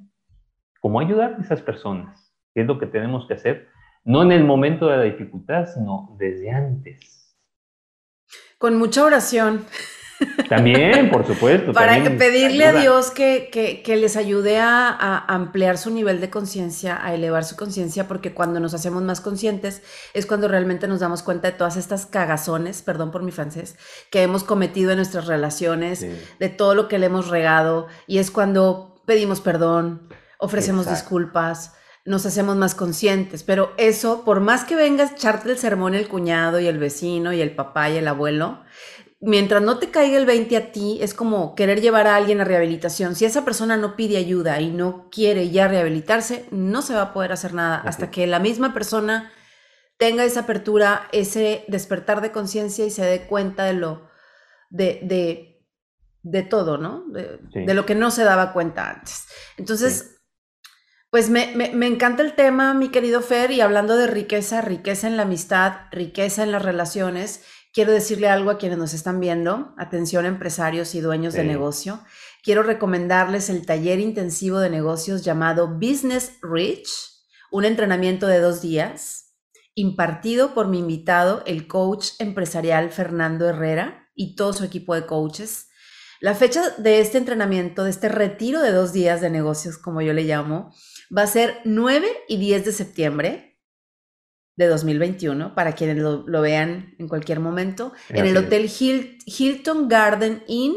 ¿Cómo 0.82 1.00
ayudar 1.00 1.34
a 1.34 1.42
esas 1.42 1.64
personas? 1.64 2.32
¿Qué 2.54 2.62
es 2.62 2.68
lo 2.68 2.78
que 2.78 2.86
tenemos 2.86 3.26
que 3.26 3.34
hacer? 3.34 3.70
No 4.04 4.24
en 4.24 4.32
el 4.32 4.44
momento 4.44 4.88
de 4.88 4.98
la 4.98 5.04
dificultad, 5.04 5.68
sino 5.74 6.16
desde 6.18 6.52
antes. 6.52 7.36
Con 8.58 8.78
mucha 8.78 9.04
oración. 9.04 9.66
También, 10.50 11.10
por 11.10 11.26
supuesto. 11.28 11.72
Para 11.74 12.04
pedirle 12.18 12.66
a 12.66 12.74
Dios 12.74 13.12
que, 13.12 13.82
les 13.88 14.18
ayude 14.18 14.60
a, 14.60 15.26
ampliar 15.28 15.78
su 15.78 15.92
nivel 15.92 16.20
de 16.20 16.30
conciencia, 16.30 17.00
a 17.02 17.14
elevar 17.14 17.46
su 17.46 17.56
conciencia, 17.56 18.08
porque 18.08 18.34
cuando 18.34 18.60
nos 18.60 18.74
hacemos 18.74 19.04
más 19.04 19.22
conscientes 19.22 19.82
es 20.14 20.26
cuando 20.26 20.48
realmente 20.48 20.88
nos 20.88 21.00
damos 21.00 21.24
cuenta 21.24 21.52
de 21.52 21.58
todas 21.58 21.78
estas 21.78 22.06
cagazones, 22.06 22.82
perdón 22.82 23.12
por 23.12 23.24
mi 23.24 23.32
francés, 23.32 23.78
que 24.12 24.24
hemos 24.24 24.44
cometido 24.44 24.92
en 24.92 24.98
nuestras 24.98 25.28
relaciones, 25.28 26.06
de 26.40 26.50
todo 26.50 26.76
lo 26.76 26.88
que 26.88 27.00
le 27.00 27.06
hemos 27.06 27.30
regado, 27.30 27.88
y 28.08 28.18
es 28.18 28.32
cuando 28.32 29.02
pedimos 29.06 29.42
perdón, 29.42 30.10
ofrecemos 30.38 30.90
disculpas, 30.90 31.76
nos 32.10 32.26
hacemos 32.26 32.56
más 32.56 32.74
conscientes, 32.74 33.44
pero 33.44 33.72
eso, 33.78 34.26
por 34.26 34.40
más 34.40 34.64
que 34.64 34.76
venga 34.76 35.04
a 35.04 35.12
echarte 35.12 35.52
el 35.52 35.60
sermón 35.60 35.94
el 35.94 36.08
cuñado 36.08 36.60
y 36.60 36.66
el 36.66 36.80
vecino 36.80 37.34
y 37.34 37.40
el 37.40 37.54
papá 37.54 37.92
y 37.92 37.98
el 37.98 38.08
abuelo, 38.08 38.64
mientras 39.20 39.62
no 39.62 39.78
te 39.78 39.92
caiga 39.92 40.18
el 40.18 40.26
20 40.26 40.58
a 40.58 40.72
ti, 40.72 40.98
es 41.02 41.14
como 41.14 41.54
querer 41.54 41.82
llevar 41.82 42.08
a 42.08 42.16
alguien 42.16 42.42
a 42.42 42.46
rehabilitación. 42.46 43.16
Si 43.16 43.26
esa 43.26 43.46
persona 43.46 43.78
no 43.78 43.96
pide 43.96 44.18
ayuda 44.18 44.60
y 44.60 44.72
no 44.72 45.08
quiere 45.12 45.52
ya 45.52 45.68
rehabilitarse, 45.68 46.48
no 46.50 46.82
se 46.82 46.96
va 46.96 47.04
a 47.04 47.14
poder 47.14 47.32
hacer 47.32 47.54
nada 47.54 47.78
hasta 47.86 48.10
que 48.10 48.26
la 48.26 48.40
misma 48.40 48.74
persona 48.74 49.32
tenga 49.98 50.24
esa 50.24 50.42
apertura, 50.42 51.08
ese 51.12 51.64
despertar 51.68 52.22
de 52.22 52.32
conciencia 52.32 52.88
y 52.88 52.90
se 52.90 53.06
dé 53.06 53.28
cuenta 53.28 53.66
de 53.66 53.74
lo, 53.74 54.10
de, 54.72 55.00
de, 56.24 56.42
todo, 56.42 56.80
¿no? 56.80 57.04
De, 57.12 57.74
lo 57.76 57.86
que 57.86 57.94
no 57.94 58.10
se 58.10 58.24
daba 58.24 58.52
cuenta 58.52 58.90
antes. 58.90 59.28
Entonces, 59.58 60.19
pues 61.10 61.30
me, 61.30 61.56
me, 61.56 61.88
encanta 61.88 62.22
el 62.22 62.36
tema, 62.36 62.74
mi 62.74 62.90
querido 62.90 63.22
Fer, 63.22 63.52
y 63.52 63.62
hablando 63.62 63.98
de 63.98 64.06
riqueza, 64.06 64.62
riqueza 64.62 65.08
en 65.08 65.18
la 65.18 65.24
amistad, 65.24 65.74
riqueza 65.92 66.44
en 66.44 66.52
las 66.52 66.62
relaciones, 66.62 67.44
quiero 67.74 67.92
decirle 67.92 68.30
algo 68.30 68.52
a 68.52 68.60
quienes 68.60 68.78
nos 68.78 68.94
están 68.94 69.20
viendo, 69.20 69.74
atención 69.78 70.26
empresarios 70.26 70.94
y 70.94 71.02
dueños 71.02 71.34
de 71.34 71.44
negocio. 71.44 72.04
Quiero 72.44 72.62
recomendarles 72.62 73.50
el 73.50 73.66
taller 73.66 74.00
intensivo 74.00 74.60
de 74.60 74.70
negocios 74.70 75.24
llamado 75.24 75.68
Business 75.68 76.34
Rich, 76.44 76.90
un 77.52 77.66
entrenamiento 77.66 78.28
de 78.28 78.40
dos 78.40 78.62
días, 78.62 79.36
impartido 79.74 80.54
por 80.54 80.68
mi 80.68 80.80
invitado, 80.80 81.42
el 81.48 81.68
coach 81.68 82.10
empresarial 82.20 82.92
Fernando 82.92 83.48
Herrera 83.50 84.10
y 84.14 84.36
todo 84.36 84.54
su 84.54 84.64
equipo 84.64 84.94
de 84.94 85.06
coaches. 85.06 85.70
La 86.22 86.36
fecha 86.36 86.62
de 86.78 87.00
este 87.00 87.18
entrenamiento, 87.18 87.86
de 87.86 87.90
este 87.90 88.10
retiro 88.10 88.62
de 88.62 88.74
dos 88.74 88.92
días 88.92 89.22
de 89.22 89.30
negocios, 89.30 89.78
como 89.78 90.02
yo 90.02 90.14
le 90.14 90.24
llamo, 90.24 90.74
va 91.16 91.24
a 91.24 91.28
ser 91.28 91.58
9 91.66 92.08
y 92.28 92.38
10 92.38 92.66
de 92.66 92.72
septiembre 92.72 93.50
de 94.56 94.68
2021 94.68 95.56
para 95.56 95.72
quienes 95.72 95.98
lo, 95.98 96.42
vean 96.42 96.94
en 97.00 97.08
cualquier 97.08 97.40
momento, 97.40 97.94
en 98.10 98.26
el 98.26 98.36
Hotel 98.36 98.70
Hilton 98.70 99.88
Garden 99.88 100.44
Inn, 100.48 100.76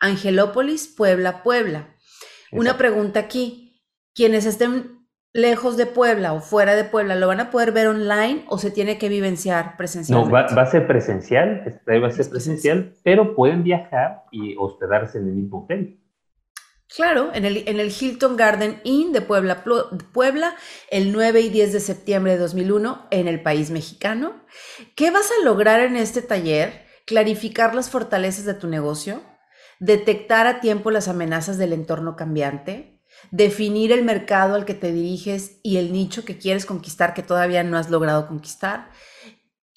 Angelópolis, 0.00 0.86
Puebla, 0.86 1.42
Puebla. 1.42 1.96
Una 2.52 2.76
pregunta 2.76 3.20
aquí, 3.20 3.82
quienes 4.14 4.44
estén 4.44 4.96
lejos 5.32 5.76
de 5.76 5.86
Puebla 5.86 6.32
o 6.32 6.40
fuera 6.40 6.74
de 6.74 6.84
Puebla, 6.84 7.14
¿lo 7.14 7.26
van 7.26 7.40
a 7.40 7.50
poder 7.50 7.72
ver 7.72 7.88
online 7.88 8.44
o 8.48 8.58
se 8.58 8.70
tiene 8.70 8.98
que 8.98 9.08
vivenciar 9.08 9.76
presencialmente? 9.76 10.28
No, 10.28 10.56
va, 10.56 10.62
a 10.62 10.66
ser 10.66 10.86
presencial, 10.86 11.80
va 11.86 12.06
a 12.06 12.10
ser 12.10 12.28
presencial, 12.28 12.94
pero 13.02 13.34
pueden 13.34 13.62
viajar 13.62 14.24
y 14.30 14.56
hospedarse 14.58 15.18
en 15.18 15.28
el 15.28 15.34
mismo 15.34 15.64
hotel. 15.64 16.00
Claro, 16.94 17.32
en 17.34 17.44
el, 17.44 17.92
Hilton 18.00 18.36
Garden 18.36 18.80
Inn 18.84 19.12
de 19.12 19.20
Puebla, 19.20 19.64
Puebla, 20.12 20.54
el 20.90 21.12
9 21.12 21.40
y 21.40 21.48
10 21.48 21.72
de 21.72 21.80
septiembre 21.80 22.32
de 22.32 22.38
2001, 22.38 23.08
en 23.10 23.26
el 23.26 23.42
país 23.42 23.70
mexicano. 23.70 24.44
¿Qué 24.94 25.10
vas 25.10 25.30
a 25.30 25.44
lograr 25.44 25.80
en 25.80 25.96
este 25.96 26.22
taller? 26.22 26.86
Clarificar 27.04 27.74
las 27.74 27.90
fortalezas 27.90 28.44
de 28.44 28.54
tu 28.54 28.68
negocio, 28.68 29.22
detectar 29.80 30.46
a 30.46 30.60
tiempo 30.60 30.92
las 30.92 31.08
amenazas 31.08 31.58
del 31.58 31.72
entorno 31.72 32.14
cambiante, 32.14 33.02
definir 33.32 33.90
el 33.90 34.04
mercado 34.04 34.54
al 34.54 34.64
que 34.64 34.74
te 34.74 34.92
diriges 34.92 35.58
y 35.64 35.78
el 35.78 35.92
nicho 35.92 36.24
que 36.24 36.38
quieres 36.38 36.66
conquistar 36.66 37.14
que 37.14 37.22
todavía 37.22 37.64
no 37.64 37.78
has 37.78 37.90
logrado 37.90 38.28
conquistar, 38.28 38.90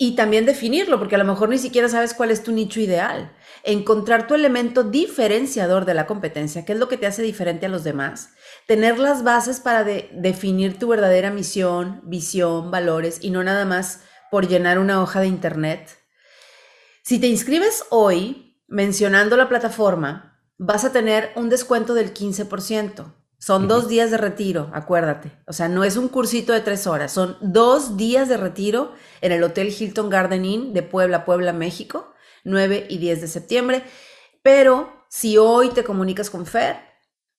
y 0.01 0.15
también 0.15 0.45
definirlo, 0.45 0.97
porque 0.97 1.15
a 1.15 1.17
lo 1.17 1.25
mejor 1.25 1.49
ni 1.49 1.57
siquiera 1.57 1.89
sabes 1.89 2.13
cuál 2.13 2.31
es 2.31 2.41
tu 2.41 2.53
nicho 2.53 2.79
ideal. 2.79 3.33
Encontrar 3.63 4.27
tu 4.27 4.35
elemento 4.35 4.83
diferenciador 4.83 5.85
de 5.85 5.93
la 5.93 6.05
competencia, 6.05 6.65
qué 6.65 6.73
es 6.73 6.79
lo 6.79 6.87
que 6.87 6.97
te 6.97 7.07
hace 7.07 7.21
diferente 7.21 7.65
a 7.65 7.69
los 7.69 7.83
demás. 7.83 8.31
Tener 8.67 8.99
las 8.99 9.23
bases 9.23 9.59
para 9.59 9.83
definir 9.83 10.79
tu 10.79 10.87
verdadera 10.87 11.31
misión, 11.31 12.01
visión, 12.03 12.71
valores 12.71 13.19
y 13.21 13.31
no 13.31 13.43
nada 13.43 13.65
más 13.65 14.01
por 14.31 14.47
llenar 14.47 14.79
una 14.79 15.01
hoja 15.01 15.21
de 15.21 15.27
internet. 15.27 15.97
Si 17.03 17.19
te 17.19 17.27
inscribes 17.27 17.85
hoy 17.89 18.57
mencionando 18.67 19.35
la 19.35 19.49
plataforma, 19.49 20.39
vas 20.57 20.85
a 20.85 20.91
tener 20.91 21.31
un 21.35 21.49
descuento 21.49 21.93
del 21.93 22.13
15%. 22.13 23.15
Son 23.39 23.69
dos 23.69 23.87
días 23.87 24.11
de 24.11 24.17
retiro, 24.17 24.69
acuérdate. 24.73 25.31
O 25.47 25.53
sea, 25.53 25.69
no 25.69 25.85
es 25.85 25.95
un 25.95 26.09
cursito 26.09 26.51
de 26.51 26.59
tres 26.59 26.85
horas, 26.87 27.13
son 27.13 27.37
dos 27.39 27.95
días 27.95 28.27
de 28.27 28.35
retiro 28.35 28.91
en 29.21 29.31
el 29.31 29.41
Hotel 29.43 29.73
Hilton 29.73 30.09
Garden 30.09 30.43
Inn 30.43 30.73
de 30.73 30.83
Puebla, 30.83 31.23
Puebla, 31.23 31.53
México, 31.53 32.13
9 32.43 32.87
y 32.89 32.97
10 32.97 33.21
de 33.21 33.27
septiembre. 33.27 33.83
Pero 34.41 35.05
si 35.09 35.37
hoy 35.37 35.69
te 35.69 35.83
comunicas 35.83 36.29
con 36.29 36.45
Fer, 36.45 36.77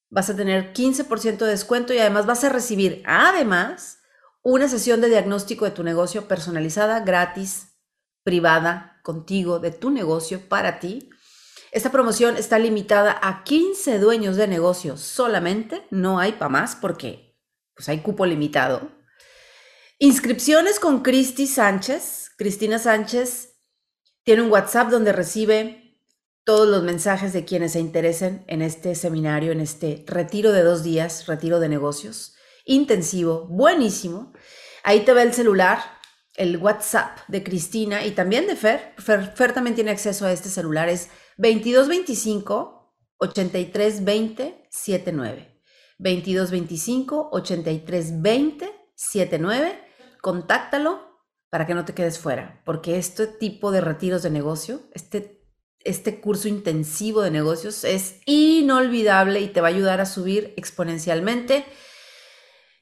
vas 0.09 0.31
a 0.31 0.37
tener 0.37 0.73
15% 0.73 1.39
de 1.39 1.47
descuento 1.47 1.95
y 1.95 1.99
además 1.99 2.27
vas 2.27 2.45
a 2.45 2.49
recibir, 2.49 3.03
además, 3.07 3.99
una 4.43 4.69
sesión 4.69 5.01
de 5.01 5.09
diagnóstico 5.09 5.65
de 5.65 5.71
tu 5.71 5.85
negocio 5.85 6.27
personalizada, 6.27 7.01
gratis, 7.01 7.69
privada, 8.23 9.01
contigo, 9.03 9.61
de 9.61 9.71
tu 9.71 9.91
negocio, 9.91 10.49
para 10.49 10.79
ti 10.79 11.11
esta 11.73 11.93
promoción 11.93 12.37
está 12.37 12.59
limitada 12.59 13.17
a 13.23 13.45
15 13.45 14.01
dueños 14.01 14.37
de 14.37 14.49
negocios 14.49 15.01
solamente, 15.01 15.87
no 15.91 16.19
hay 16.19 16.33
para 16.33 16.49
más 16.49 16.75
porque 16.75 17.39
pues 17.75 17.89
hay 17.89 18.01
cupo 18.01 18.27
limitado. 18.27 18.91
Inscripciones 19.99 20.81
con 20.81 21.03
Cristi 21.03 21.47
Sánchez. 21.47 22.33
Cristina 22.37 22.79
Sánchez 22.79 23.50
tiene 24.31 24.43
un 24.45 24.53
WhatsApp 24.53 24.90
donde 24.90 25.11
recibe 25.11 25.99
todos 26.45 26.69
los 26.69 26.85
mensajes 26.85 27.33
de 27.33 27.45
quienes 27.45 27.73
se 27.73 27.81
interesen 27.81 28.45
en 28.47 28.62
este 28.62 28.95
seminario, 28.95 29.51
en 29.51 29.59
este 29.59 30.05
retiro 30.07 30.53
de 30.53 30.62
dos 30.62 30.85
días, 30.85 31.27
retiro 31.27 31.59
de 31.59 31.69
negocios, 31.69 32.37
intensivo, 32.64 33.49
buenísimo. 33.49 34.33
Ahí 34.85 35.01
te 35.01 35.14
ve 35.14 35.23
el 35.23 35.35
celular, 35.35 35.81
el 36.37 36.59
WhatsApp 36.59 37.19
de 37.27 37.43
Cristina 37.43 38.07
y 38.07 38.12
también 38.12 38.47
de 38.47 38.55
Fer. 38.55 38.95
Fer, 38.99 39.33
Fer 39.35 39.53
también 39.53 39.75
tiene 39.75 39.90
acceso 39.90 40.27
a 40.27 40.33
este 40.33 40.49
celular, 40.49 40.88
es 40.88 41.09
2225 41.38 42.95
8320 43.19 44.69
79. 44.71 45.61
2225 45.99 47.31
8320 47.33 48.73
79. 48.95 49.88
Contáctalo 50.21 51.10
para 51.51 51.67
que 51.67 51.75
no 51.75 51.85
te 51.85 51.95
quedes 51.95 52.19
fuera, 52.19 52.63
porque 52.65 52.97
este 52.97 53.27
tipo 53.27 53.73
de 53.73 53.81
retiros 53.81 54.23
de 54.23 54.31
negocio, 54.31 54.83
este, 54.93 55.45
este 55.81 56.21
curso 56.21 56.49
intensivo 56.49 57.23
de 57.23 57.31
negocios 57.31 57.85
es 57.85 58.21
inolvidable 58.25 59.41
y 59.41 59.49
te 59.49 59.61
va 59.61 59.69
a 59.69 59.71
ayudar 59.71 60.01
a 60.01 60.07
subir 60.07 60.55
exponencialmente 60.57 61.65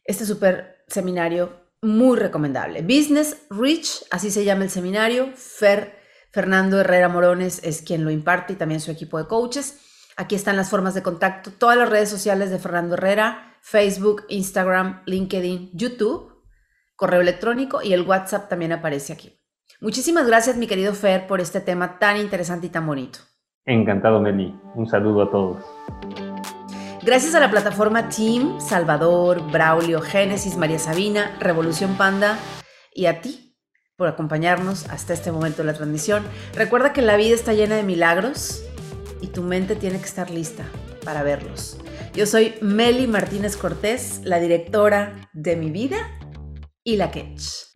este 0.05 0.27
super 0.27 0.85
seminario 0.89 1.69
muy 1.81 2.19
recomendable. 2.19 2.83
Business 2.83 3.37
Rich, 3.51 4.05
así 4.11 4.31
se 4.31 4.45
llama 4.45 4.65
el 4.65 4.71
seminario. 4.71 5.33
Fer 5.35 5.99
Fernando 6.33 6.81
Herrera 6.81 7.09
Morones 7.09 7.61
es 7.63 7.83
quien 7.83 8.05
lo 8.05 8.11
imparte 8.11 8.53
y 8.53 8.57
también 8.57 8.81
su 8.81 8.91
equipo 8.91 9.19
de 9.19 9.27
coaches. 9.27 9.81
Aquí 10.17 10.35
están 10.35 10.57
las 10.57 10.71
formas 10.71 10.95
de 10.95 11.03
contacto, 11.03 11.53
todas 11.53 11.77
las 11.77 11.89
redes 11.89 12.09
sociales 12.09 12.51
de 12.51 12.59
Fernando 12.59 12.95
Herrera, 12.95 13.57
Facebook, 13.61 14.25
Instagram, 14.29 15.03
LinkedIn, 15.07 15.71
YouTube, 15.75 16.38
correo 16.99 17.21
electrónico 17.21 17.81
y 17.81 17.93
el 17.93 18.03
WhatsApp 18.03 18.49
también 18.49 18.73
aparece 18.73 19.13
aquí. 19.13 19.41
Muchísimas 19.81 20.27
gracias, 20.27 20.57
mi 20.57 20.67
querido 20.67 20.93
Fer, 20.93 21.29
por 21.29 21.41
este 21.41 21.61
tema 21.61 22.01
tan 22.01 22.17
interesante 22.17 22.67
y 22.67 22.71
tan 22.71 22.87
bonito. 22.87 23.21
Encantado, 23.65 24.21
Meli. 24.21 24.53
Un 24.75 24.89
saludo 24.89 25.23
a 25.23 25.31
todos. 25.31 25.65
Gracias 27.03 27.37
a 27.37 27.41
la 27.41 27.51
plataforma 27.51 28.09
Team, 28.09 28.61
Salvador, 28.61 29.41
Braulio, 29.53 30.01
Génesis, 30.01 30.57
María 30.57 30.81
Sabina, 30.81 31.37
Revolución 31.39 31.97
Panda 31.97 32.37
y 32.93 33.07
a 33.07 33.20
ti 33.20 33.57
por 33.97 34.09
acompañarnos 34.09 34.89
hasta 34.89 35.14
este 35.14 35.31
momento 35.31 35.59
de 35.59 35.66
la 35.66 35.75
transmisión. 35.75 36.25
Recuerda 36.55 36.93
que 36.93 37.03
la 37.03 37.16
vida 37.16 37.37
está 37.37 37.53
llena 37.53 37.77
de 37.77 37.85
milagros 37.85 38.64
y 39.20 39.29
tu 39.29 39.43
mente 39.43 39.77
tiene 39.77 39.99
que 39.99 40.05
estar 40.05 40.31
lista 40.31 40.64
para 41.05 41.22
verlos. 41.22 41.79
Yo 42.12 42.27
soy 42.27 42.55
Meli 42.61 43.07
Martínez 43.07 43.57
Cortés, 43.57 44.20
la 44.25 44.41
directora 44.41 45.31
de 45.33 45.55
mi 45.55 45.70
vida 45.70 45.99
y 46.89 46.97
la 46.97 47.11
Ketch. 47.11 47.68